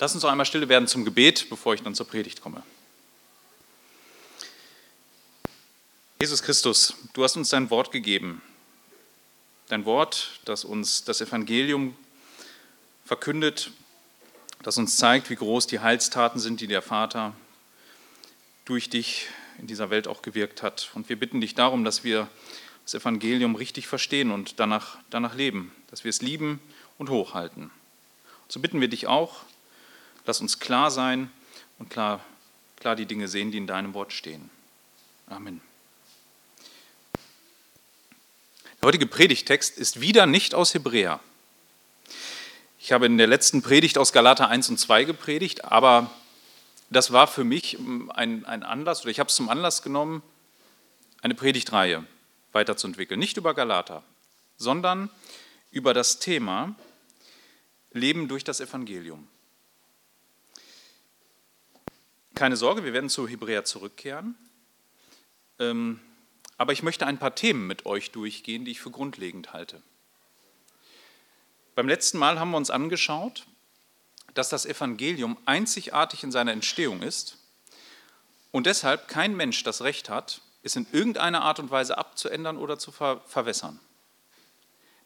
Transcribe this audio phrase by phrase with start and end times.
[0.00, 2.62] Lass uns noch einmal stille werden zum Gebet, bevor ich dann zur Predigt komme.
[6.20, 8.40] Jesus Christus, du hast uns dein Wort gegeben.
[9.68, 11.96] Dein Wort, das uns das Evangelium
[13.04, 13.72] verkündet,
[14.62, 17.34] das uns zeigt, wie groß die Heilstaten sind, die der Vater
[18.66, 19.26] durch dich
[19.58, 20.90] in dieser Welt auch gewirkt hat.
[20.94, 22.28] Und wir bitten dich darum, dass wir
[22.84, 26.60] das Evangelium richtig verstehen und danach, danach leben, dass wir es lieben
[26.98, 27.70] und hochhalten.
[28.48, 29.42] So bitten wir dich auch,
[30.28, 31.30] lass uns klar sein
[31.78, 32.20] und klar,
[32.76, 34.50] klar die Dinge sehen, die in deinem Wort stehen.
[35.26, 35.62] Amen.
[38.80, 41.20] Der heutige Predigtext ist wieder nicht aus Hebräer.
[42.78, 46.10] Ich habe in der letzten Predigt aus Galater 1 und 2 gepredigt, aber
[46.90, 47.78] das war für mich
[48.14, 50.22] ein, ein Anlass, oder ich habe es zum Anlass genommen,
[51.22, 52.04] eine Predigtreihe
[52.52, 53.18] weiterzuentwickeln.
[53.18, 54.04] Nicht über Galater,
[54.58, 55.08] sondern
[55.70, 56.74] über das Thema
[57.92, 59.26] Leben durch das Evangelium.
[62.38, 64.36] Keine Sorge, wir werden zu Hebräer zurückkehren.
[65.58, 65.98] Ähm,
[66.56, 69.82] aber ich möchte ein paar Themen mit euch durchgehen, die ich für grundlegend halte.
[71.74, 73.44] Beim letzten Mal haben wir uns angeschaut,
[74.34, 77.38] dass das Evangelium einzigartig in seiner Entstehung ist
[78.52, 82.78] und deshalb kein Mensch das Recht hat, es in irgendeiner Art und Weise abzuändern oder
[82.78, 83.80] zu ver verwässern.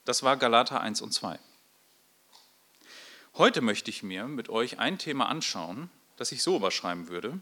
[0.05, 1.39] Das war Galater 1 und 2.
[3.37, 7.41] Heute möchte ich mir mit euch ein Thema anschauen, das ich so überschreiben würde,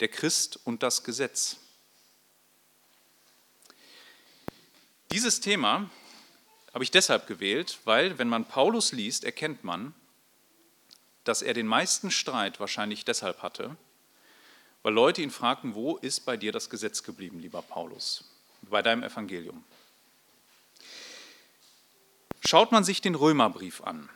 [0.00, 1.56] der Christ und das Gesetz.
[5.10, 5.90] Dieses Thema
[6.72, 9.94] habe ich deshalb gewählt, weil wenn man Paulus liest, erkennt man,
[11.24, 13.76] dass er den meisten Streit wahrscheinlich deshalb hatte,
[14.82, 18.24] weil Leute ihn fragten, wo ist bei dir das Gesetz geblieben, lieber Paulus,
[18.62, 19.62] bei deinem Evangelium.
[22.44, 24.08] Schaut man sich den Römerbrief an,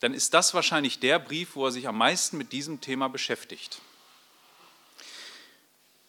[0.00, 3.80] dann ist das wahrscheinlich der Brief, wo er sich am meisten mit diesem Thema beschäftigt.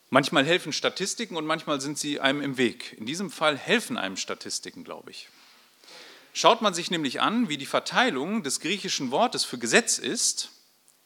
[0.09, 2.93] Manchmal helfen Statistiken und manchmal sind sie einem im Weg.
[2.97, 5.29] In diesem Fall helfen einem Statistiken, glaube ich.
[6.33, 10.51] Schaut man sich nämlich an, wie die Verteilung des griechischen Wortes für Gesetz ist,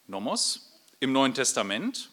[0.07, 2.11] Nomos, im Neuen Testament,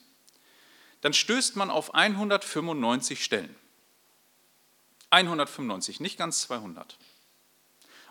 [1.01, 3.55] dann stößt man auf 195 Stellen.
[5.11, 6.97] 195, nicht ganz 200.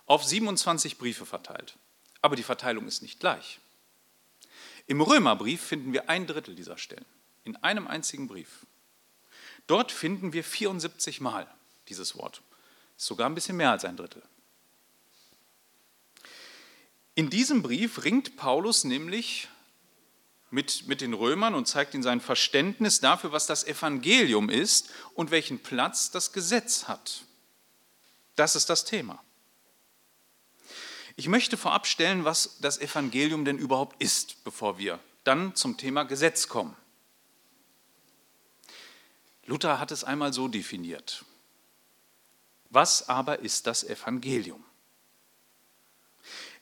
[0.06, 1.78] Auf 27 Briefe verteilt.
[2.27, 3.61] Aber die Verteilung ist nicht gleich.
[4.85, 7.05] Im Römerbrief finden wir ein Drittel dieser Stellen.
[7.45, 8.65] In einem einzigen Brief.
[9.65, 11.47] Dort finden wir 74 Mal
[11.88, 12.41] dieses Wort.
[12.97, 14.21] Ist sogar ein bisschen mehr als ein Drittel.
[17.15, 19.47] In diesem Brief ringt Paulus nämlich
[20.51, 25.31] mit, mit den Römern und zeigt ihnen sein Verständnis dafür, was das Evangelium ist und
[25.31, 27.23] welchen Platz das Gesetz hat.
[28.35, 29.23] Das ist das Thema.
[31.19, 36.03] Ich möchte vorab stellen, was das Evangelium denn überhaupt ist, bevor wir dann zum Thema
[36.03, 36.78] Gesetz kommen.
[39.47, 41.25] Luther hat es einmal so definiert.
[42.69, 44.63] Was aber ist das Evangelium?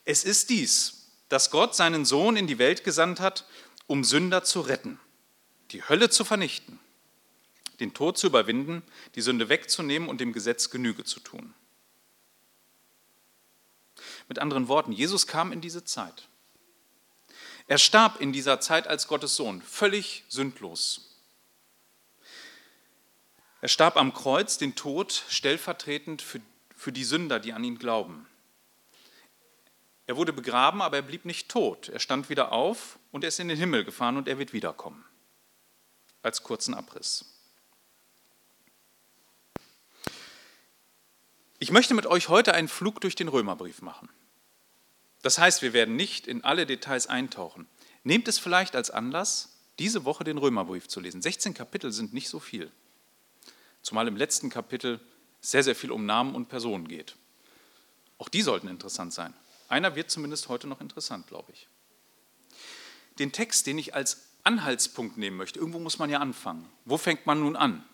[0.06, 3.44] Es ist dies, dass Gott seinen Sohn in die Welt gesandt hat,
[3.86, 4.98] um Sünder zu retten,
[5.72, 6.78] die Hölle zu vernichten,
[7.78, 8.82] den Tod zu überwinden,
[9.16, 11.52] die Sünde wegzunehmen und dem Gesetz Genüge zu tun.
[14.28, 16.28] Mit anderen Worten, Jesus kam in diese Zeit.
[17.68, 21.16] Er starb in dieser Zeit als Gottes Sohn, völlig sündlos.
[23.60, 26.40] Er starb am Kreuz den Tod stellvertretend für,
[26.76, 28.26] für die Sünder, die an ihn glauben.
[30.06, 31.88] Er wurde begraben, aber er blieb nicht tot.
[31.88, 35.04] Er stand wieder auf und er ist in den Himmel gefahren und er wird wiederkommen.
[36.22, 37.24] Als kurzen Abriss.
[41.58, 44.08] Ich möchte mit euch heute einen Flug durch den Römerbrief machen.
[45.26, 47.66] Das heißt, wir werden nicht in alle Details eintauchen.
[48.04, 51.20] Nehmt es vielleicht als Anlass, diese Woche den Römerbrief zu lesen.
[51.20, 52.70] 16 Kapitel sind nicht so viel.
[53.82, 55.00] Zumal im letzten Kapitel
[55.40, 57.16] sehr, sehr viel um Namen und Personen geht.
[58.18, 59.34] Auch die sollten interessant sein.
[59.68, 61.66] Einer wird zumindest heute noch interessant, glaube ich.
[63.18, 66.70] Den Text, den ich als Anhaltspunkt nehmen möchte, irgendwo muss man ja anfangen.
[66.84, 67.84] Wo fängt man nun an?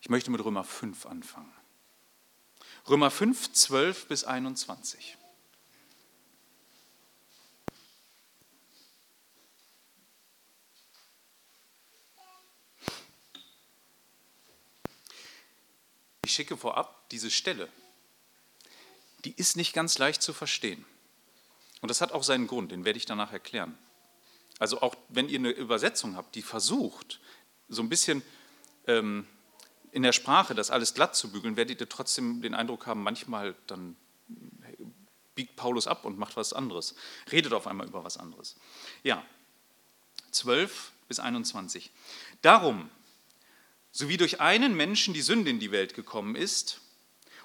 [0.00, 1.52] Ich möchte mit Römer 5 anfangen.
[2.88, 5.18] Römer 5, 12 bis 21.
[16.30, 17.68] Ich schicke vorab diese Stelle
[19.24, 20.84] die ist nicht ganz leicht zu verstehen.
[21.80, 23.76] Und das hat auch seinen Grund, den werde ich danach erklären.
[24.58, 27.20] Also auch wenn ihr eine Übersetzung habt, die versucht,
[27.68, 28.22] so ein bisschen
[28.86, 29.26] ähm,
[29.92, 33.54] in der Sprache das alles glatt zu bügeln, werdet ihr trotzdem den Eindruck haben, manchmal
[33.66, 33.96] dann
[35.34, 36.94] biegt Paulus ab und macht was anderes,
[37.32, 38.56] redet auf einmal über was anderes.
[39.02, 39.24] Ja,
[40.32, 41.90] 12 bis 21.
[42.42, 42.90] Darum,
[43.92, 46.80] so wie durch einen Menschen die Sünde in die Welt gekommen ist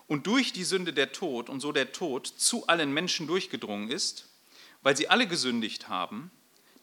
[0.08, 4.30] und durch die Sünde der Tod und so der Tod zu allen Menschen durchgedrungen ist,
[4.82, 6.32] weil sie alle gesündigt haben,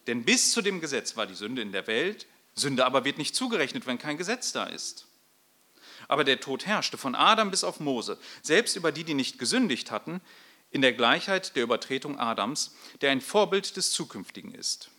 [0.07, 3.35] denn bis zu dem Gesetz war die Sünde in der Welt, Sünde aber wird nicht
[3.35, 5.07] zugerechnet, wenn kein Gesetz da ist.
[6.07, 9.89] Aber der Tod herrschte von Adam bis auf Mose, selbst über die, die nicht gesündigt
[9.89, 10.21] hatten,
[10.69, 14.89] in der Gleichheit der Übertretung Adams, der ein Vorbild des Zukünftigen ist.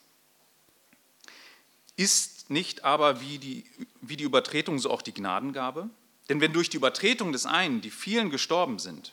[1.97, 3.65] Ist nicht aber wie die,
[4.01, 5.89] wie die Übertretung so auch die Gnadengabe?
[6.29, 9.13] Denn wenn durch die Übertretung des einen die vielen gestorben sind,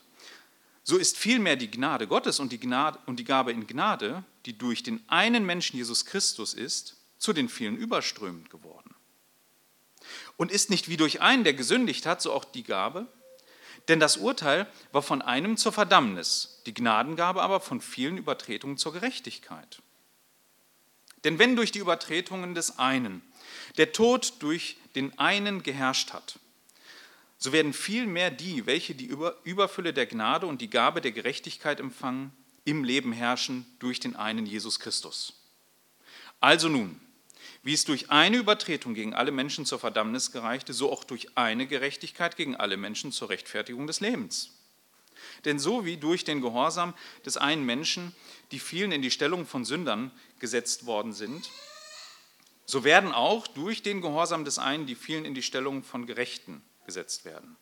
[0.83, 4.57] so ist vielmehr die Gnade Gottes und die, Gnade, und die Gabe in Gnade, die
[4.57, 8.95] durch den einen Menschen Jesus Christus ist, zu den vielen überströmend geworden.
[10.37, 13.05] Und ist nicht wie durch einen, der gesündigt hat, so auch die Gabe?
[13.87, 18.93] Denn das Urteil war von einem zur Verdammnis, die Gnadengabe aber von vielen Übertretungen zur
[18.93, 19.81] Gerechtigkeit.
[21.23, 23.21] Denn wenn durch die Übertretungen des einen
[23.77, 26.39] der Tod durch den einen geherrscht hat,
[27.37, 29.11] so werden vielmehr die, welche die
[29.43, 32.31] Überfülle der Gnade und die Gabe der Gerechtigkeit empfangen,
[32.65, 35.33] im Leben herrschen durch den einen Jesus Christus.
[36.39, 36.99] Also nun,
[37.63, 41.67] wie es durch eine Übertretung gegen alle Menschen zur Verdammnis gereichte, so auch durch eine
[41.67, 44.51] Gerechtigkeit gegen alle Menschen zur Rechtfertigung des Lebens.
[45.45, 46.93] Denn so wie durch den Gehorsam
[47.25, 48.15] des einen Menschen
[48.51, 51.49] die vielen in die Stellung von Sündern gesetzt worden sind,
[52.65, 56.61] so werden auch durch den Gehorsam des einen die vielen in die Stellung von Gerechten
[56.85, 57.55] gesetzt werden.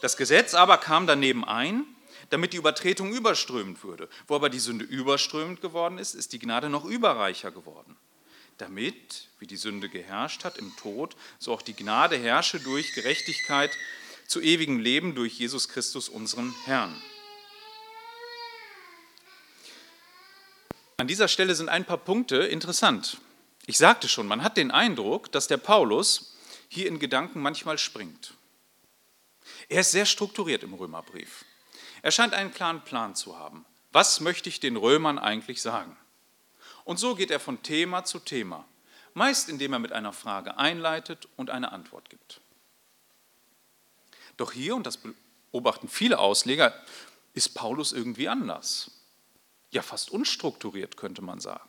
[0.00, 1.84] Das Gesetz aber kam daneben ein,
[2.30, 4.08] damit die Übertretung überströmend würde.
[4.26, 7.96] Wo aber die Sünde überströmend geworden ist, ist die Gnade noch überreicher geworden.
[8.58, 13.76] Damit, wie die Sünde geherrscht hat im Tod, so auch die Gnade herrsche durch Gerechtigkeit
[14.28, 16.94] zu ewigem Leben durch Jesus Christus, unseren Herrn.
[20.98, 23.18] An dieser Stelle sind ein paar Punkte interessant.
[23.66, 26.36] Ich sagte schon, man hat den Eindruck, dass der Paulus
[26.68, 28.34] hier in Gedanken manchmal springt.
[29.68, 31.44] Er ist sehr strukturiert im Römerbrief.
[32.02, 33.64] Er scheint einen klaren Plan zu haben.
[33.92, 35.96] Was möchte ich den Römern eigentlich sagen?
[36.84, 38.64] Und so geht er von Thema zu Thema,
[39.14, 42.40] meist indem er mit einer Frage einleitet und eine Antwort gibt.
[44.36, 46.74] Doch hier, und das beobachten viele Ausleger,
[47.34, 48.90] ist Paulus irgendwie anders
[49.70, 51.68] ja fast unstrukturiert, könnte man sagen.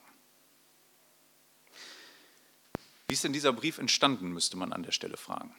[3.07, 5.55] Wie ist denn dieser Brief entstanden, müsste man an der Stelle fragen.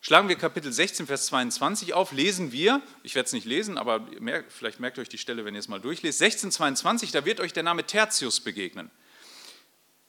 [0.00, 4.06] Schlagen wir Kapitel 16, Vers 22 auf, lesen wir, ich werde es nicht lesen, aber
[4.48, 7.40] vielleicht merkt ihr euch die Stelle, wenn ihr es mal durchlest, 16, 22, da wird
[7.40, 8.90] euch der Name Tertius begegnen.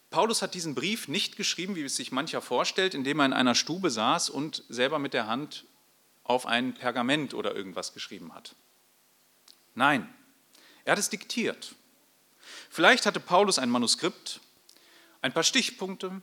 [0.10, 3.56] Paulus hat diesen Brief nicht geschrieben, wie es sich mancher vorstellt, indem er in einer
[3.56, 5.66] Stube saß und selber mit der Hand
[6.24, 8.56] auf ein Pergament oder irgendwas geschrieben hat.
[9.76, 10.14] Nein,
[10.86, 11.76] er hat es diktiert.
[12.70, 14.40] Vielleicht hatte Paulus ein Manuskript,
[15.22, 16.22] ein paar Stichpunkte,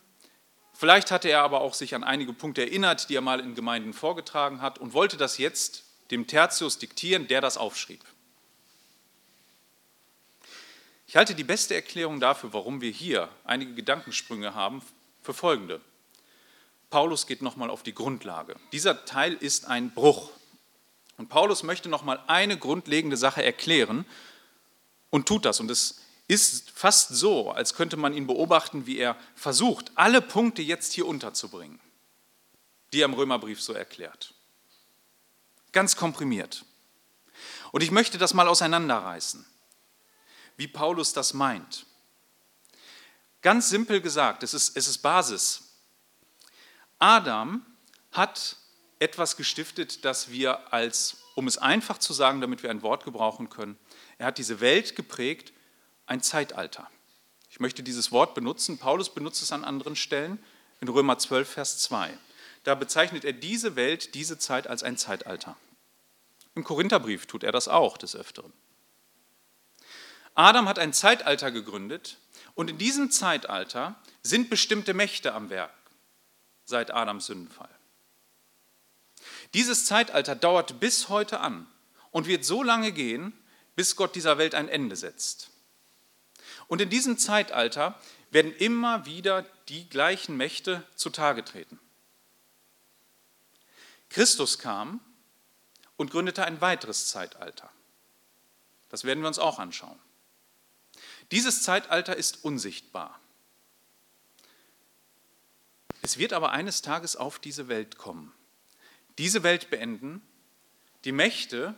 [0.72, 3.92] vielleicht hatte er aber auch sich an einige Punkte erinnert, die er mal in Gemeinden
[3.92, 8.04] vorgetragen hat und wollte das jetzt dem Tertius diktieren, der das aufschrieb.
[11.14, 14.82] Ich halte die beste Erklärung dafür, warum wir hier einige Gedankensprünge haben,
[15.22, 15.80] für folgende.
[16.90, 18.56] Paulus geht nochmal auf die Grundlage.
[18.72, 20.32] Dieser Teil ist ein Bruch.
[21.16, 24.04] Und Paulus möchte nochmal eine grundlegende Sache erklären,
[25.10, 25.60] und tut das.
[25.60, 30.62] Und es ist fast so, als könnte man ihn beobachten, wie er versucht, alle Punkte
[30.62, 31.78] jetzt hier unterzubringen,
[32.92, 34.34] die er im Römerbrief so erklärt.
[35.70, 36.64] Ganz komprimiert.
[37.70, 39.46] Und ich möchte das mal auseinanderreißen,
[40.56, 41.86] wie Paulus das meint.
[43.42, 45.74] Ganz simpel gesagt, es ist, es ist Basis.
[46.98, 47.64] Adam
[48.12, 48.56] hat
[48.98, 53.50] etwas gestiftet, das wir als, um es einfach zu sagen, damit wir ein Wort gebrauchen
[53.50, 53.76] können,
[54.18, 55.52] er hat diese Welt geprägt,
[56.06, 56.88] ein Zeitalter.
[57.50, 58.78] Ich möchte dieses Wort benutzen.
[58.78, 60.42] Paulus benutzt es an anderen Stellen
[60.80, 62.16] in Römer 12, Vers 2.
[62.64, 65.56] Da bezeichnet er diese Welt, diese Zeit als ein Zeitalter.
[66.54, 68.52] Im Korintherbrief tut er das auch des Öfteren.
[70.34, 72.18] Adam hat ein Zeitalter gegründet
[72.54, 75.72] und in diesem Zeitalter sind bestimmte Mächte am Werk
[76.64, 77.68] seit Adams Sündenfall.
[79.54, 81.66] Dieses Zeitalter dauert bis heute an
[82.10, 83.32] und wird so lange gehen,
[83.76, 85.50] bis Gott dieser Welt ein Ende setzt.
[86.66, 87.98] Und in diesem Zeitalter
[88.30, 91.78] werden immer wieder die gleichen Mächte zutage treten.
[94.08, 95.00] Christus kam
[95.96, 97.70] und gründete ein weiteres Zeitalter.
[98.88, 99.98] Das werden wir uns auch anschauen.
[101.30, 103.20] Dieses Zeitalter ist unsichtbar.
[106.02, 108.32] Es wird aber eines Tages auf diese Welt kommen.
[109.18, 110.20] Diese Welt beenden,
[111.04, 111.74] die Mächte,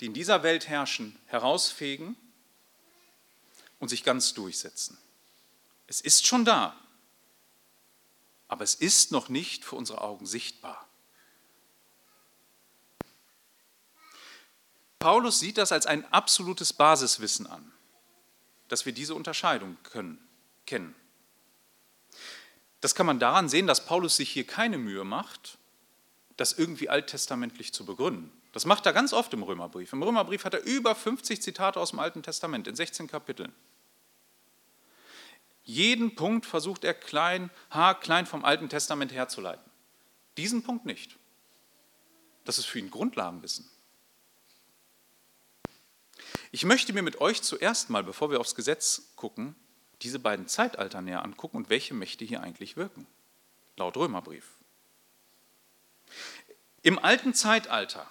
[0.00, 2.16] die in dieser Welt herrschen, herausfegen
[3.80, 4.98] und sich ganz durchsetzen.
[5.86, 6.74] Es ist schon da,
[8.48, 10.88] aber es ist noch nicht für unsere Augen sichtbar.
[14.98, 17.72] Paulus sieht das als ein absolutes Basiswissen an,
[18.74, 20.18] dass wir diese Unterscheidung können,
[20.66, 20.96] kennen.
[22.80, 25.58] Das kann man daran sehen, dass Paulus sich hier keine Mühe macht,
[26.36, 28.32] das irgendwie alttestamentlich zu begründen.
[28.50, 29.92] Das macht er ganz oft im Römerbrief.
[29.92, 33.54] Im Römerbrief hat er über 50 Zitate aus dem Alten Testament in 16 Kapiteln.
[35.62, 39.70] Jeden Punkt versucht er klein, haarklein vom Alten Testament herzuleiten.
[40.36, 41.16] Diesen Punkt nicht.
[42.44, 43.70] Das ist für ihn Grundlagenwissen.
[46.54, 49.56] Ich möchte mir mit euch zuerst mal, bevor wir aufs Gesetz gucken,
[50.02, 53.08] diese beiden Zeitalter näher angucken und welche Mächte hier eigentlich wirken,
[53.76, 54.44] laut Römerbrief.
[56.82, 58.08] Im alten Zeitalter,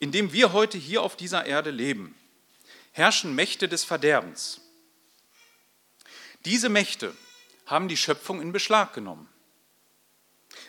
[0.00, 2.16] in dem wir heute hier auf dieser Erde leben,
[2.90, 4.60] herrschen Mächte des Verderbens.
[6.44, 7.14] Diese Mächte
[7.64, 9.28] haben die Schöpfung in Beschlag genommen.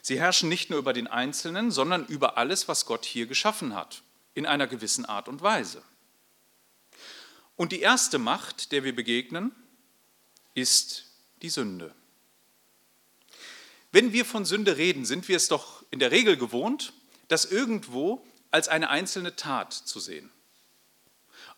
[0.03, 4.03] Sie herrschen nicht nur über den Einzelnen, sondern über alles, was Gott hier geschaffen hat,
[4.35, 5.81] in einer gewissen Art und Weise.
[7.61, 9.51] Und die erste Macht, der wir begegnen,
[10.55, 11.05] ist
[11.43, 11.93] die Sünde.
[13.91, 16.91] Wenn wir von Sünde reden, sind wir es doch in der Regel gewohnt,
[17.27, 20.31] das irgendwo als eine einzelne Tat zu sehen.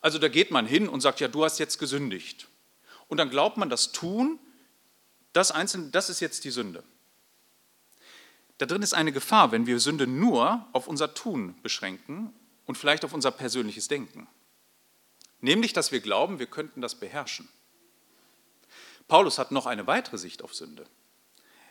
[0.02, 2.48] Also da geht man hin und sagt, ja, du hast jetzt gesündigt.
[3.08, 4.38] Und dann glaubt man, das Tun,
[5.32, 6.84] das Einzelne, das ist jetzt die Sünde.
[8.58, 12.34] Da drin ist eine Gefahr, wenn wir Sünde nur auf unser Tun beschränken
[12.66, 14.28] und vielleicht auf unser persönliches Denken.
[15.44, 17.46] Nämlich, dass wir glauben, wir könnten das beherrschen.
[19.08, 20.86] Paulus hat noch eine weitere Sicht auf Sünde.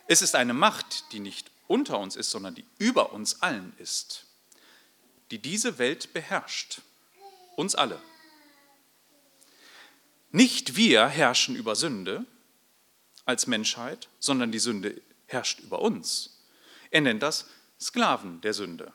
[0.06, 4.26] Es ist eine Macht, die nicht unter uns ist, sondern die über uns allen ist,
[5.32, 6.82] die diese Welt beherrscht.
[7.56, 8.00] Uns alle.
[10.30, 12.24] Nicht wir herrschen über Sünde
[13.24, 16.44] als Menschheit, sondern die Sünde herrscht über uns.
[16.92, 17.48] Er nennt das
[17.80, 18.92] Sklaven der Sünde.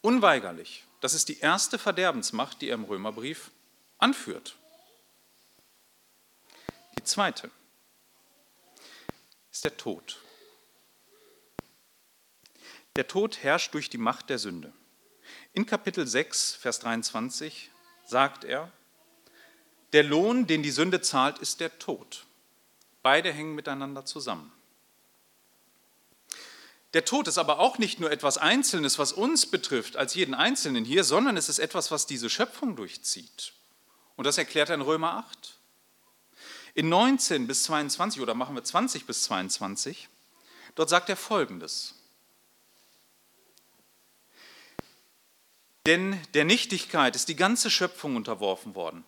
[0.00, 0.82] Unweigerlich.
[1.02, 3.50] Das ist die erste Verderbensmacht, die er im Römerbrief
[3.98, 4.56] anführt.
[6.96, 7.50] Die zweite
[9.50, 10.20] ist der Tod.
[12.94, 14.72] Der Tod herrscht durch die Macht der Sünde.
[15.52, 17.72] In Kapitel 6, Vers 23
[18.06, 18.70] sagt er,
[19.92, 22.26] der Lohn, den die Sünde zahlt, ist der Tod.
[23.02, 24.52] Beide hängen miteinander zusammen.
[26.94, 30.84] Der Tod ist aber auch nicht nur etwas Einzelnes, was uns betrifft, als jeden Einzelnen
[30.84, 33.54] hier, sondern es ist etwas, was diese Schöpfung durchzieht.
[34.16, 35.58] Und das erklärt er in Römer 8.
[36.74, 40.08] In 19 bis 22 oder machen wir 20 bis 22,
[40.74, 41.94] dort sagt er Folgendes.
[45.86, 49.04] Denn der Nichtigkeit ist die ganze Schöpfung unterworfen worden,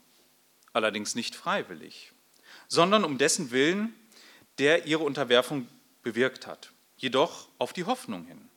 [0.72, 2.12] allerdings nicht freiwillig,
[2.68, 3.94] sondern um dessen Willen,
[4.58, 5.68] der ihre Unterwerfung
[6.02, 8.48] bewirkt hat, jedoch auf die Hoffnung hin,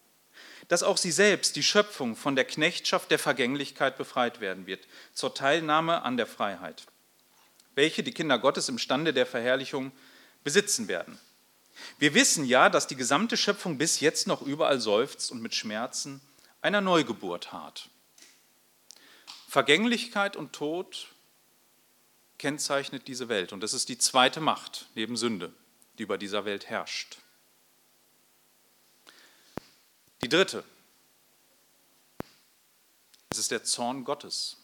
[0.68, 5.34] dass auch sie selbst, die Schöpfung, von der Knechtschaft der Vergänglichkeit befreit werden wird, zur
[5.34, 6.86] Teilnahme an der Freiheit
[7.78, 9.92] welche die Kinder Gottes im Stande der Verherrlichung
[10.44, 11.20] besitzen werden.
[12.00, 16.20] Wir wissen ja, dass die gesamte Schöpfung bis jetzt noch überall seufzt und mit Schmerzen
[16.62, 17.90] einer Neugeburt hart.
[19.48, 21.10] Vergänglichkeit und Tod
[22.40, 25.54] kennzeichnet diese Welt und das ist die zweite Macht neben Sünde,
[26.00, 27.20] die über dieser Welt herrscht.
[30.22, 30.64] Die dritte,
[33.30, 34.58] es ist der Zorn Gottes.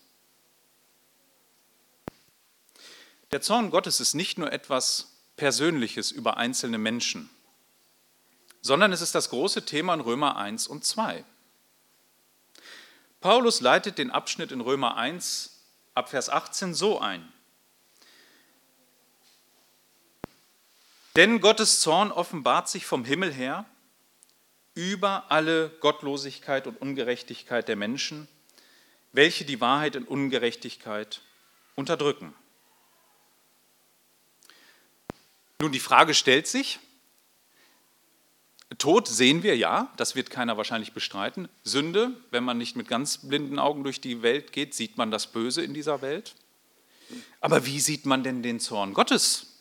[3.31, 7.29] Der Zorn Gottes ist nicht nur etwas Persönliches über einzelne Menschen,
[8.61, 11.23] sondern es ist das große Thema in Römer 1 und 2.
[13.21, 15.59] Paulus leitet den Abschnitt in Römer 1
[15.93, 17.31] ab Vers 18 so ein.
[21.15, 23.65] Denn Gottes Zorn offenbart sich vom Himmel her
[24.75, 28.27] über alle Gottlosigkeit und Ungerechtigkeit der Menschen,
[29.11, 31.21] welche die Wahrheit in Ungerechtigkeit
[31.75, 32.33] unterdrücken.
[35.59, 36.79] Nun, die Frage stellt sich,
[38.77, 41.47] Tod sehen wir ja, das wird keiner wahrscheinlich bestreiten.
[41.63, 45.27] Sünde, wenn man nicht mit ganz blinden Augen durch die Welt geht, sieht man das
[45.27, 46.35] Böse in dieser Welt.
[47.39, 49.59] Aber wie sieht man denn den Zorn Gottes?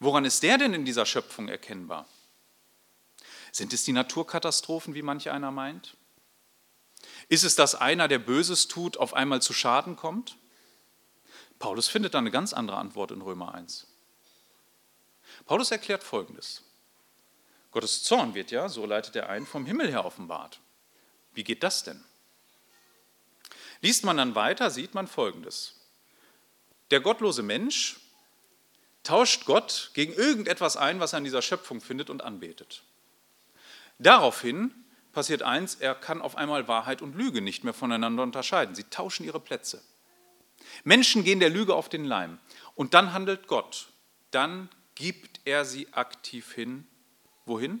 [0.00, 2.06] Woran ist der denn in dieser Schöpfung erkennbar?
[3.56, 5.96] Sind es die Naturkatastrophen, wie manch einer meint?
[7.30, 10.36] Ist es, dass einer, der Böses tut, auf einmal zu Schaden kommt?
[11.58, 13.86] Paulus findet da eine ganz andere Antwort in Römer 1.
[15.46, 16.64] Paulus erklärt Folgendes.
[17.70, 20.60] Gottes Zorn wird ja, so leitet er ein, vom Himmel her offenbart.
[21.32, 22.04] Wie geht das denn?
[23.80, 25.76] Liest man dann weiter, sieht man Folgendes.
[26.90, 28.00] Der gottlose Mensch
[29.02, 32.82] tauscht Gott gegen irgendetwas ein, was er in dieser Schöpfung findet und anbetet.
[33.98, 34.72] Daraufhin
[35.12, 38.74] passiert eins, er kann auf einmal Wahrheit und Lüge nicht mehr voneinander unterscheiden.
[38.74, 39.82] Sie tauschen ihre Plätze.
[40.84, 42.38] Menschen gehen der Lüge auf den Leim
[42.74, 43.88] und dann handelt Gott.
[44.30, 46.86] Dann gibt er sie aktiv hin.
[47.46, 47.80] Wohin?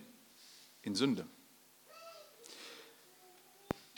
[0.82, 1.26] In Sünde.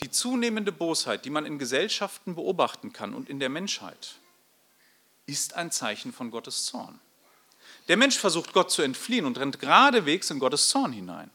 [0.01, 4.15] Die zunehmende Bosheit, die man in Gesellschaften beobachten kann und in der Menschheit,
[5.25, 6.99] ist ein Zeichen von Gottes Zorn.
[7.87, 11.29] Der Mensch versucht Gott zu entfliehen und rennt geradewegs in Gottes Zorn hinein.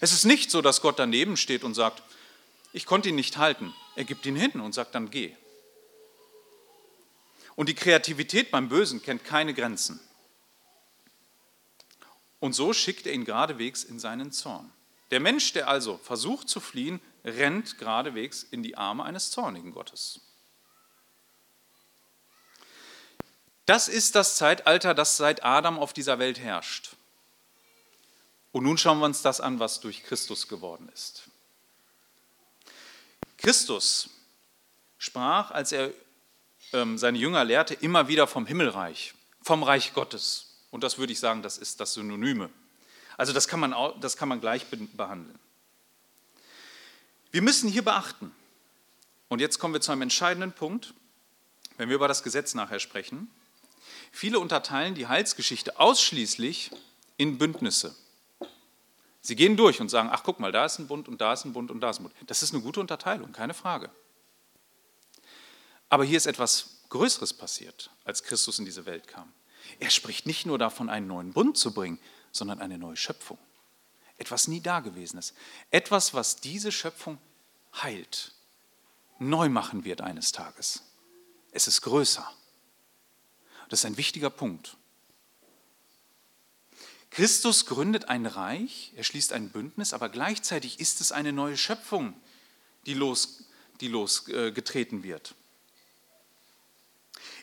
[0.00, 2.02] Es ist nicht so, dass Gott daneben steht und sagt,
[2.72, 3.74] ich konnte ihn nicht halten.
[3.96, 5.34] Er gibt ihn hin und sagt dann, geh.
[7.56, 10.00] Und die Kreativität beim Bösen kennt keine Grenzen.
[12.38, 14.72] Und so schickt er ihn geradewegs in seinen Zorn.
[15.10, 20.20] Der Mensch, der also versucht zu fliehen, rennt geradewegs in die Arme eines zornigen Gottes.
[23.66, 26.96] Das ist das Zeitalter, das seit Adam auf dieser Welt herrscht.
[28.52, 31.24] Und nun schauen wir uns das an, was durch Christus geworden ist.
[33.36, 34.10] Christus
[34.98, 35.92] sprach, als er
[36.72, 40.58] ähm, seine Jünger lehrte, immer wieder vom Himmelreich, vom Reich Gottes.
[40.70, 42.50] Und das würde ich sagen, das ist das Synonyme.
[43.16, 45.38] Also das kann man, das kann man gleich behandeln.
[47.30, 48.34] Wir müssen hier beachten,
[49.28, 50.92] und jetzt kommen wir zu einem entscheidenden Punkt,
[51.76, 53.30] wenn wir über das Gesetz nachher sprechen.
[54.10, 56.72] Viele unterteilen die Heilsgeschichte ausschließlich
[57.16, 57.94] in Bündnisse.
[59.22, 61.44] Sie gehen durch und sagen, ach guck mal, da ist ein Bund und da ist
[61.44, 62.14] ein Bund und da ist ein Bund.
[62.26, 63.90] Das ist eine gute Unterteilung, keine Frage.
[65.88, 69.32] Aber hier ist etwas Größeres passiert, als Christus in diese Welt kam.
[69.78, 71.98] Er spricht nicht nur davon, einen neuen Bund zu bringen,
[72.32, 73.38] sondern eine neue Schöpfung.
[74.16, 75.34] Etwas nie Dagewesenes.
[75.70, 77.18] Etwas, was diese Schöpfung
[77.82, 78.32] heilt,
[79.18, 80.82] neu machen wird eines Tages.
[81.52, 82.28] Es ist größer.
[83.68, 84.76] Das ist ein wichtiger Punkt.
[87.10, 92.14] Christus gründet ein Reich, er schließt ein Bündnis, aber gleichzeitig ist es eine neue Schöpfung,
[92.86, 93.44] die, los,
[93.80, 95.34] die losgetreten wird.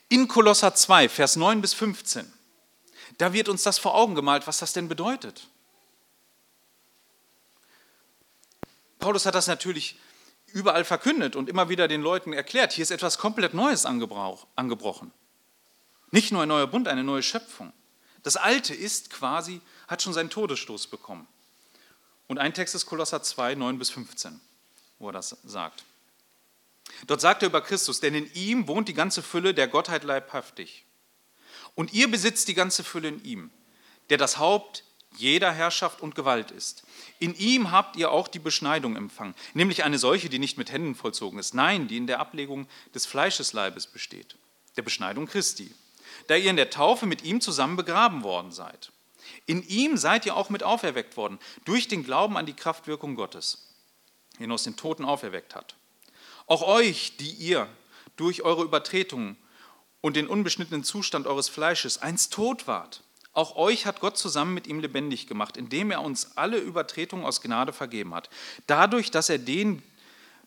[0.10, 2.32] In Kolosser 2, Vers 9 bis 15,
[3.18, 5.48] da wird uns das vor Augen gemalt, was das denn bedeutet.
[9.00, 10.00] Paulus hat das natürlich
[10.48, 15.12] überall verkündet und immer wieder den Leuten erklärt, hier ist etwas komplett Neues angebrochen.
[16.12, 17.74] Nicht nur ein neuer Bund, eine neue Schöpfung.
[18.28, 21.26] Das Alte ist quasi, hat schon seinen Todesstoß bekommen.
[22.28, 24.42] Und ein Text ist Kolosser 2, 9 bis 15,
[25.00, 25.86] wo er das sagt.
[27.06, 30.84] Dort sagt er über Christus, denn in ihm wohnt die ganze Fülle der Gottheit leibhaftig.
[31.74, 33.50] Und ihr besitzt die ganze Fülle in ihm,
[34.10, 34.84] der das Haupt
[35.16, 36.84] jeder Herrschaft und Gewalt ist.
[37.20, 40.96] In ihm habt ihr auch die Beschneidung empfangen, nämlich eine solche, die nicht mit Händen
[40.96, 44.36] vollzogen ist, nein, die in der Ablegung des Fleischesleibes besteht,
[44.76, 45.74] der Beschneidung Christi,
[46.28, 48.92] da ihr in der Taufe mit ihm zusammen begraben worden seid.
[49.46, 53.76] In ihm seid ihr auch mit auferweckt worden, durch den Glauben an die Kraftwirkung Gottes,
[54.40, 55.76] den aus den Toten auferweckt hat.
[56.48, 57.68] Auch euch, die ihr
[58.16, 59.38] durch eure Übertretungen
[60.02, 63.04] und den unbeschnittenen Zustand eures Fleisches einst tot wart,
[63.38, 67.40] auch euch hat Gott zusammen mit ihm lebendig gemacht, indem er uns alle Übertretungen aus
[67.40, 68.32] Gnade vergeben hat.
[68.66, 69.84] Dadurch, dass er den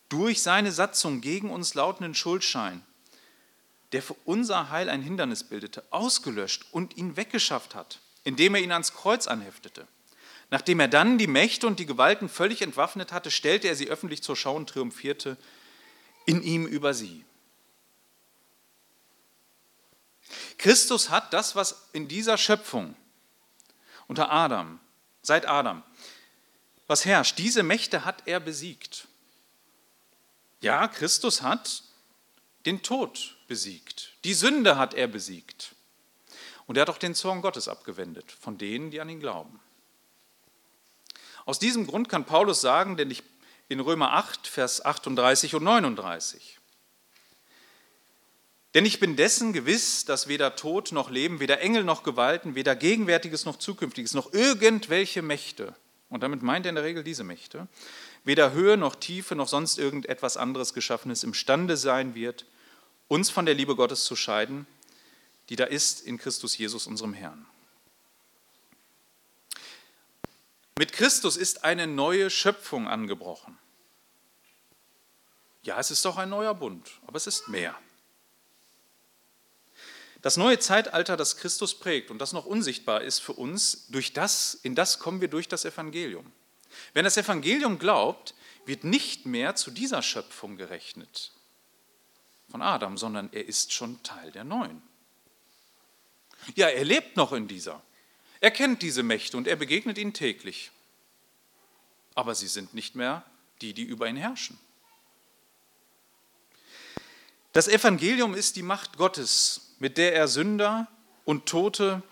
[0.08, 2.82] durch seine Satzung gegen uns lautenden Schuldschein,
[3.92, 8.72] der für unser Heil ein Hindernis bildete, ausgelöscht und ihn weggeschafft hat, indem er ihn
[8.72, 9.86] ans Kreuz anheftete.
[10.50, 14.22] Nachdem er dann die Mächte und die Gewalten völlig entwaffnet hatte, stellte er sie öffentlich
[14.22, 15.36] zur Schau und triumphierte
[16.26, 17.24] in ihm über sie.
[20.58, 22.94] Christus hat das, was in dieser Schöpfung
[24.06, 24.80] unter Adam,
[25.22, 25.82] seit Adam,
[26.86, 29.06] was herrscht, diese Mächte hat er besiegt.
[30.60, 31.84] Ja, Christus hat
[32.66, 34.12] den Tod besiegt.
[34.22, 35.74] Die Sünde hat er besiegt.
[36.68, 39.58] Und er hat auch den Zorn Gottes abgewendet von denen, die an ihn glauben.
[41.46, 43.24] Aus diesem Grund kann Paulus sagen, denn ich
[43.68, 46.60] in Römer 8, Vers 38 und 39.
[48.74, 52.76] Denn ich bin dessen gewiss, dass weder Tod noch Leben, weder Engel noch Gewalten, weder
[52.76, 55.74] Gegenwärtiges noch Zukünftiges, noch irgendwelche Mächte,
[56.08, 57.66] und damit meint er in der Regel diese Mächte,
[58.22, 62.44] weder Höhe noch Tiefe noch sonst irgendetwas anderes Geschaffenes imstande sein wird,
[63.10, 64.68] uns von der Liebe Gottes zu scheiden,
[65.48, 67.44] die da ist in Christus Jesus, unserem Herrn.
[70.78, 73.58] Mit Christus ist eine neue Schöpfung angebrochen.
[75.64, 77.76] Ja, es ist doch ein neuer Bund, aber es ist mehr.
[80.22, 84.54] Das neue Zeitalter, das Christus prägt und das noch unsichtbar ist für uns, durch das,
[84.54, 86.30] in das kommen wir durch das Evangelium.
[86.94, 88.34] Wenn das Evangelium glaubt,
[88.66, 91.32] wird nicht mehr zu dieser Schöpfung gerechnet
[92.50, 94.82] von Adam, sondern er ist schon Teil der neuen.
[96.54, 97.82] Ja, er lebt noch in dieser.
[98.40, 100.70] Er kennt diese Mächte und er begegnet ihnen täglich.
[102.14, 103.24] Aber sie sind nicht mehr
[103.60, 104.58] die, die über ihn herrschen.
[107.52, 110.86] Das Evangelium ist die Macht Gottes, mit der er Sünder
[111.24, 112.02] und Tote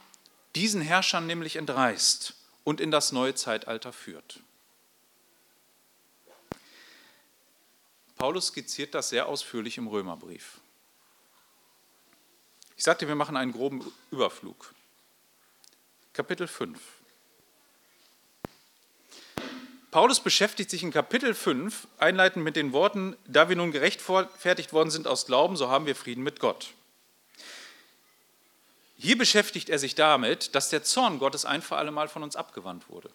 [0.55, 4.40] diesen Herrschern nämlich entreißt und in das neue Zeitalter führt.
[8.19, 10.61] Paulus skizziert das sehr ausführlich im Römerbrief.
[12.77, 14.75] Ich sagte, wir machen einen groben Überflug.
[16.13, 16.81] Kapitel 5.
[19.93, 24.91] Paulus beschäftigt sich in Kapitel 5 einleitend mit den Worten, da wir nun gerechtfertigt worden
[24.91, 26.75] sind aus Glauben, so haben wir Frieden mit Gott.
[28.97, 32.35] Hier beschäftigt er sich damit, dass der Zorn Gottes ein für alle Mal von uns
[32.35, 33.11] abgewandt wurde.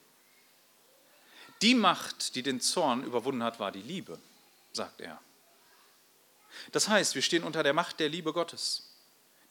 [1.62, 4.18] Die Macht, die den Zorn überwunden hat, war die Liebe,
[4.74, 5.20] sagt er.
[6.72, 8.90] Das heißt, wir stehen unter der Macht der Liebe Gottes.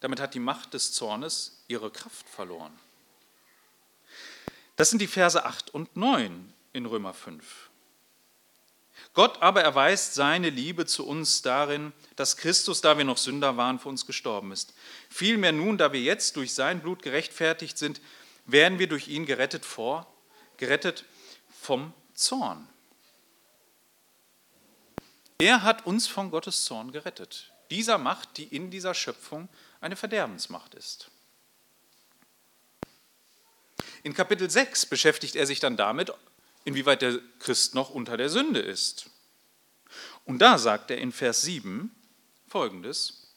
[0.00, 2.76] Damit hat die Macht des Zornes ihre Kraft verloren.
[4.76, 7.70] Das sind die Verse 8 und 9 in Römer 5.
[9.14, 13.78] Gott aber erweist seine Liebe zu uns darin, dass Christus, da wir noch Sünder waren,
[13.78, 14.74] für uns gestorben ist.
[15.10, 18.00] Vielmehr nun, da wir jetzt durch sein Blut gerechtfertigt sind,
[18.46, 20.06] werden wir durch ihn gerettet vor,
[20.56, 21.04] gerettet
[21.60, 22.66] vom Zorn.
[25.42, 27.52] Er hat uns von Gottes Zorn gerettet.
[27.68, 29.48] Dieser Macht, die in dieser Schöpfung
[29.80, 31.10] eine Verderbensmacht ist.
[34.04, 36.12] In Kapitel 6 beschäftigt er sich dann damit,
[36.62, 39.10] inwieweit der Christ noch unter der Sünde ist.
[40.24, 41.92] Und da sagt er in Vers 7
[42.46, 43.32] folgendes,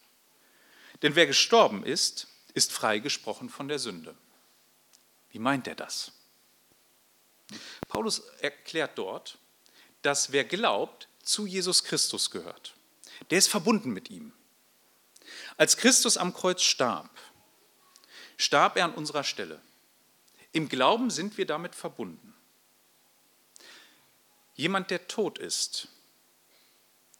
[1.01, 4.13] denn wer gestorben ist, ist freigesprochen von der Sünde.
[5.31, 6.11] Wie meint er das?
[7.87, 9.39] Paulus erklärt dort,
[10.03, 12.75] dass wer glaubt, zu Jesus Christus gehört.
[13.29, 14.31] Der ist verbunden mit ihm.
[15.57, 17.09] Als Christus am Kreuz starb,
[18.37, 19.61] starb er an unserer Stelle.
[20.51, 22.33] Im Glauben sind wir damit verbunden.
[24.55, 25.89] Jemand, der tot ist,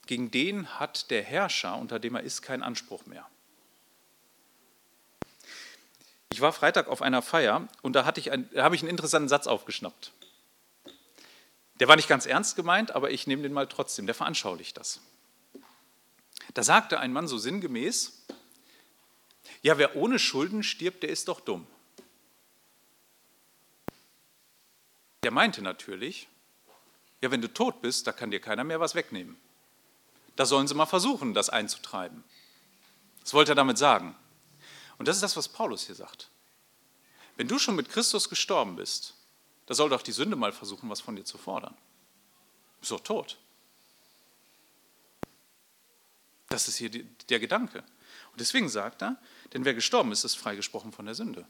[0.06, 3.28] gegen den hat der Herrscher, unter dem er ist, keinen Anspruch mehr.
[6.32, 8.90] Ich war Freitag auf einer Feier und da, hatte ich ein, da habe ich einen
[8.90, 10.12] interessanten Satz aufgeschnappt.
[11.80, 15.02] Der war nicht ganz ernst gemeint, aber ich nehme den mal trotzdem, der veranschaulicht das.
[16.54, 18.24] Da sagte ein Mann so sinngemäß,
[19.62, 21.68] ja, wer ohne Schulden stirbt, der ist doch dumm.
[25.24, 26.28] Der meinte natürlich,
[27.22, 29.38] ja, wenn du tot bist, da kann dir keiner mehr was wegnehmen.
[30.36, 32.24] Da sollen sie mal versuchen, das einzutreiben.
[33.22, 34.16] Das wollte er damit sagen.
[34.98, 36.30] Und das ist das, was Paulus hier sagt.
[37.38, 39.16] Wenn du schon mit Christus gestorben bist,
[39.66, 41.76] da soll doch die Sünde mal versuchen, was von dir zu fordern.
[42.88, 43.38] Doch tot.
[46.50, 47.80] Das ist hier der Gedanke.
[48.32, 49.20] Und deswegen sagt er,
[49.54, 51.48] denn wer gestorben ist, ist freigesprochen von der Sünde.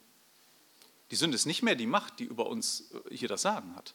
[1.11, 3.93] Die Sünde ist nicht mehr die Macht, die über uns äh, hier das Sagen hat.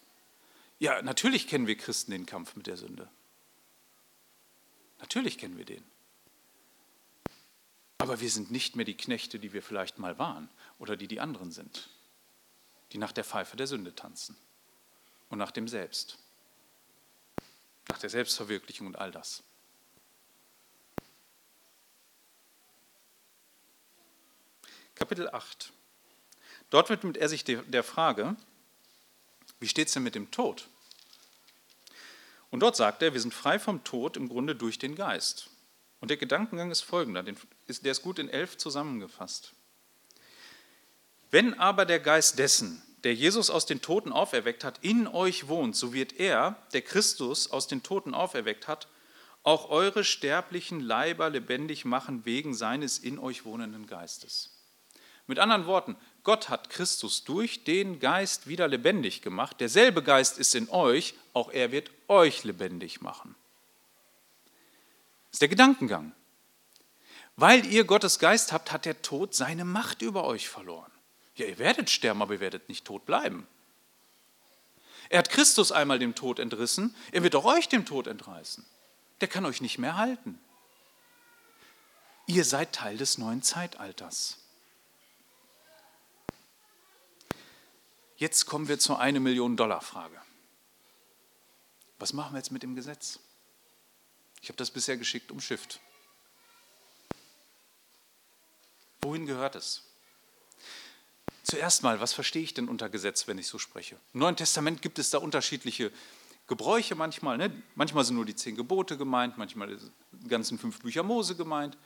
[0.79, 3.09] Ja, natürlich kennen wir Christen den Kampf mit der Sünde.
[5.01, 5.85] Natürlich kennen wir den.
[7.99, 11.21] Aber wir sind nicht mehr die Knechte, die wir vielleicht mal waren oder die die
[11.21, 11.91] anderen sind,
[12.93, 14.37] die nach der Pfeife der Sünde tanzen
[15.29, 16.19] und nach dem Selbst,
[17.89, 19.43] nach der Selbstverwirklichung und all das.
[24.95, 25.73] Kapitel 8.
[26.69, 28.37] Dort widmet er sich der Frage,
[29.59, 30.69] wie steht es denn mit dem Tod?
[32.51, 35.51] Und dort sagt er, wir sind frei vom Tod im Grunde durch den Geist.
[36.01, 39.53] Und der Gedankengang ist folgender, der ist gut in elf zusammengefasst.
[41.31, 45.77] Wenn aber der Geist dessen, der Jesus aus den Toten auferweckt hat, in euch wohnt,
[45.77, 48.89] so wird er, der Christus aus den Toten auferweckt hat,
[49.43, 54.51] auch eure sterblichen Leiber lebendig machen wegen seines in euch wohnenden Geistes.
[55.27, 59.61] Mit anderen Worten, Gott hat Christus durch den Geist wieder lebendig gemacht.
[59.61, 63.35] Derselbe Geist ist in euch, auch er wird euch lebendig machen.
[65.31, 66.13] Das ist der Gedankengang.
[67.37, 70.91] Weil ihr Gottes Geist habt, hat der Tod seine Macht über euch verloren.
[71.37, 73.47] Ja, ihr werdet sterben, aber ihr werdet nicht tot bleiben.
[75.09, 78.65] Er hat Christus einmal dem Tod entrissen, er wird auch euch dem Tod entreißen.
[79.21, 80.39] Der kann euch nicht mehr halten.
[82.27, 84.39] Ihr seid Teil des neuen Zeitalters.
[88.17, 90.21] Jetzt kommen wir zur eine Million Dollar Frage.
[91.99, 93.19] Was machen wir jetzt mit dem Gesetz?
[94.43, 95.81] Ich habe das bisher geschickt umschifft.
[99.03, 99.90] Wohin gehört es?
[101.51, 103.97] Zuerst mal, was verstehe ich denn unter Gesetz, wenn ich so spreche?
[104.15, 105.91] Im Neuen Testament gibt es da unterschiedliche
[106.47, 107.39] Gebräuche manchmal.
[107.39, 107.51] Ne?
[107.75, 109.77] Manchmal sind nur die zehn Gebote gemeint, manchmal
[110.13, 111.77] die ganzen fünf Bücher Mose gemeint.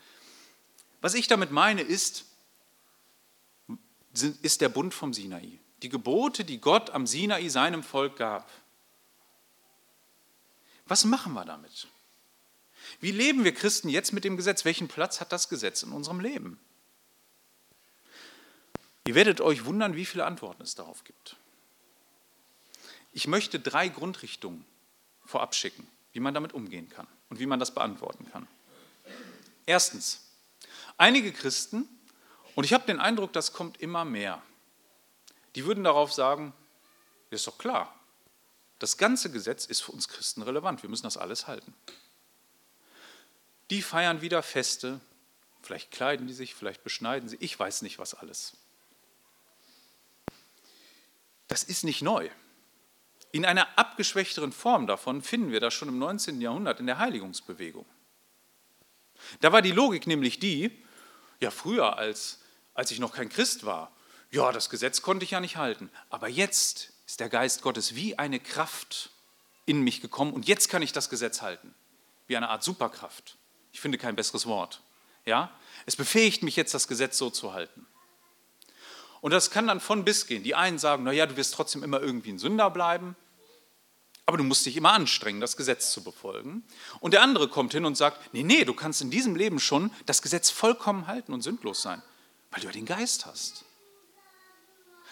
[1.01, 2.27] Was ich damit meine, ist,
[4.43, 5.59] ist der Bund vom Sinai.
[5.83, 8.51] Die Gebote, die Gott am Sinai seinem Volk gab.
[10.85, 11.89] Was machen wir damit?
[13.01, 14.67] Wie leben wir Christen jetzt mit dem Gesetz?
[14.67, 16.61] Welchen Platz hat das Gesetz in unserem Leben?
[19.07, 21.37] Ihr werdet euch wundern, wie viele Antworten es darauf gibt.
[23.13, 24.65] Ich möchte drei Grundrichtungen
[25.25, 28.49] vorab schicken, wie man damit umgehen kann und wie man das beantworten kann.
[29.67, 30.23] Erstens,
[30.97, 31.89] einige Christen,
[32.55, 34.43] und ich habe den Eindruck, das kommt immer mehr,
[35.55, 36.53] die würden darauf sagen,
[37.31, 37.95] ist doch klar,
[38.79, 41.75] das ganze Gesetz ist für uns Christen relevant, wir müssen das alles halten.
[43.71, 45.01] Die feiern wieder Feste,
[45.63, 48.57] vielleicht kleiden die sich, vielleicht beschneiden sie, ich weiß nicht was alles.
[51.55, 52.29] Das ist nicht neu.
[53.31, 56.41] In einer abgeschwächteren Form davon finden wir das schon im 19.
[56.41, 57.87] Jahrhundert in der Heiligungsbewegung.
[59.41, 60.77] Da war die Logik nämlich die,
[61.39, 62.41] ja früher, als,
[62.75, 63.93] als ich noch kein Christ war,
[64.33, 68.19] ja, das Gesetz konnte ich ja nicht halten, aber jetzt ist der Geist Gottes wie
[68.19, 69.11] eine Kraft
[69.65, 71.73] in mich gekommen und jetzt kann ich das Gesetz halten,
[72.27, 73.37] wie eine Art Superkraft.
[73.71, 74.83] Ich finde kein besseres Wort.
[75.25, 75.53] Ja?
[75.87, 77.87] Es befähigt mich jetzt, das Gesetz so zu halten.
[79.25, 80.43] Und das kann dann von bis gehen.
[80.43, 83.17] Die einen sagen, naja, du wirst trotzdem immer irgendwie ein Sünder bleiben.
[84.27, 86.63] Aber du musst dich immer anstrengen, das Gesetz zu befolgen.
[87.01, 89.91] Und der andere kommt hin und sagt, nee, nee, du kannst in diesem Leben schon
[90.05, 92.03] das Gesetz vollkommen halten und sündlos sein,
[92.51, 93.65] weil du ja den Geist hast.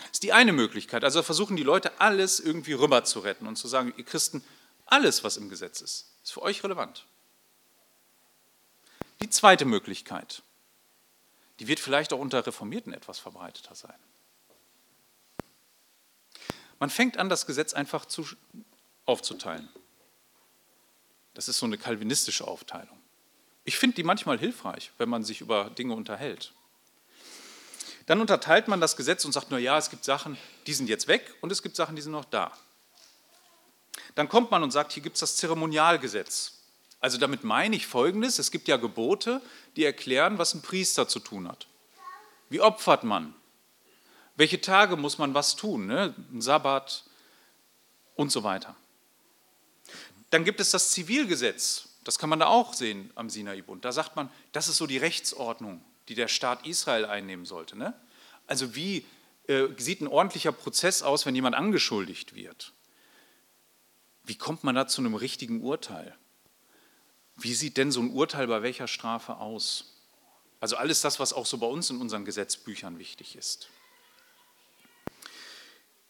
[0.01, 1.05] Das ist die eine Möglichkeit.
[1.05, 4.45] Also versuchen die Leute alles irgendwie rüber zu retten und zu sagen, ihr Christen,
[4.85, 7.07] alles, was im Gesetz ist, ist für euch relevant.
[9.23, 10.43] Die zweite Möglichkeit,
[11.61, 13.99] die wird vielleicht auch unter Reformierten etwas verbreiteter sein.
[16.79, 18.27] Man fängt an, das Gesetz einfach zu
[19.07, 19.69] aufzuteilen.
[21.35, 22.99] Das ist so eine kalvinistische Aufteilung.
[23.65, 26.53] Ich finde die manchmal hilfreich, wenn man sich über Dinge unterhält.
[28.07, 30.37] Dann unterteilt man das Gesetz und sagt, na ja, es gibt Sachen,
[30.67, 32.53] die sind jetzt weg und es gibt Sachen, die sind noch da.
[34.15, 36.62] Dann kommt man und sagt, hier gibt es das Zeremonialgesetz.
[37.03, 39.43] Also damit meine ich Folgendes, es gibt ja Gebote,
[39.75, 41.67] die erklären, was ein Priester zu tun hat.
[42.49, 43.35] Wie opfert man?
[44.37, 45.89] Welche Tage muss man was tun?
[45.89, 46.15] Ne?
[46.33, 47.03] Ein Sabbat
[48.15, 48.77] und so weiter.
[50.31, 51.89] Dann gibt es das Zivilgesetz.
[52.05, 53.85] Das kann man da auch sehen am Sinai-Bund.
[53.85, 57.77] Da sagt man, das ist so die Rechtsordnung, die der Staat Israel einnehmen sollte.
[57.77, 57.95] Ne?
[58.47, 59.05] Also wie
[59.49, 62.73] äh, sieht ein ordentlicher Prozess aus, wenn jemand angeschuldigt wird?
[64.23, 66.17] Wie kommt man da zu einem richtigen Urteil?
[67.37, 69.93] Wie sieht denn so ein Urteil bei welcher Strafe aus?
[70.61, 73.69] Also alles das, was auch so bei uns in unseren Gesetzbüchern wichtig ist.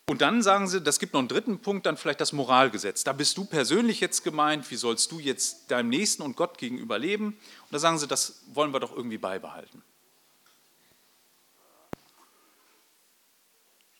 [0.09, 3.03] Und dann sagen sie, das gibt noch einen dritten Punkt, dann vielleicht das Moralgesetz.
[3.03, 6.99] Da bist du persönlich jetzt gemeint, wie sollst du jetzt deinem Nächsten und Gott gegenüber
[6.99, 7.29] leben?
[7.29, 9.83] Und da sagen sie, das wollen wir doch irgendwie beibehalten.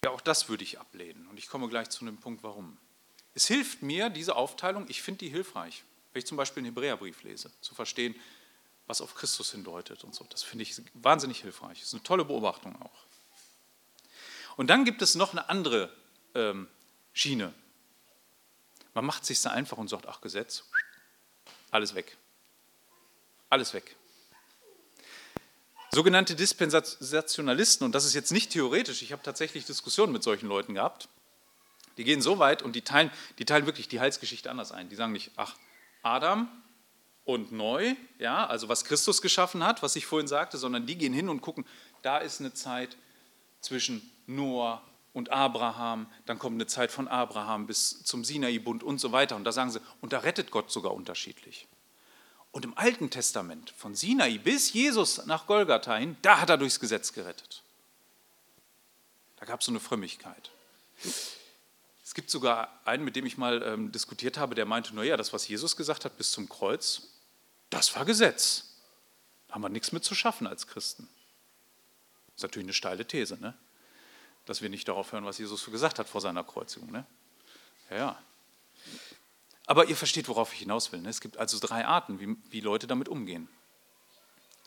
[0.05, 1.27] Ja, auch das würde ich ablehnen.
[1.29, 2.77] Und ich komme gleich zu einem Punkt, warum.
[3.35, 5.85] Es hilft mir, diese Aufteilung, ich finde die hilfreich.
[6.13, 8.15] Wenn ich zum Beispiel einen Hebräerbrief lese, zu verstehen,
[8.87, 10.27] was auf Christus hindeutet und so.
[10.29, 11.79] Das finde ich wahnsinnig hilfreich.
[11.79, 13.07] Das ist eine tolle Beobachtung auch.
[14.57, 15.91] Und dann gibt es noch eine andere
[16.35, 16.69] ähm,
[17.13, 17.55] Schiene.
[18.95, 20.65] Man macht sich da einfach und sagt, ach Gesetz,
[21.71, 22.17] alles weg.
[23.49, 23.97] Alles weg.
[25.91, 30.75] Sogenannte Dispensationalisten, und das ist jetzt nicht theoretisch, ich habe tatsächlich Diskussionen mit solchen Leuten
[30.75, 31.09] gehabt,
[31.99, 34.89] die gehen so weit und die teilen, die teilen wirklich die Heilsgeschichte anders ein.
[34.89, 35.55] Die sagen nicht, ach,
[36.03, 36.49] Adam
[37.25, 41.13] und neu, ja, also was Christus geschaffen hat, was ich vorhin sagte, sondern die gehen
[41.13, 41.65] hin und gucken,
[42.03, 42.97] da ist eine Zeit
[43.61, 49.13] zwischen Noah und Abraham, dann kommt eine Zeit von Abraham bis zum Sinai-Bund und so
[49.13, 49.37] weiter.
[49.37, 51.69] Und da sagen sie, und da rettet Gott sogar unterschiedlich.
[52.51, 56.81] Und im Alten Testament, von Sinai bis Jesus nach Golgatha hin, da hat er durchs
[56.81, 57.63] Gesetz gerettet.
[59.37, 60.51] Da gab es so eine Frömmigkeit.
[62.13, 65.33] Es gibt sogar einen, mit dem ich mal ähm, diskutiert habe, der meinte, naja, das,
[65.33, 67.05] was Jesus gesagt hat bis zum Kreuz,
[67.71, 68.77] das war Gesetz.
[69.49, 71.09] Da haben wir nichts mit zu schaffen als Christen.
[72.27, 73.57] Das ist natürlich eine steile These, ne?
[74.45, 76.93] dass wir nicht darauf hören, was Jesus gesagt hat vor seiner Kreuzigung.
[76.93, 77.07] Ne?
[77.89, 78.23] Ja, ja.
[79.65, 81.01] Aber ihr versteht, worauf ich hinaus will.
[81.01, 81.09] Ne?
[81.09, 83.49] Es gibt also drei Arten, wie, wie Leute damit umgehen.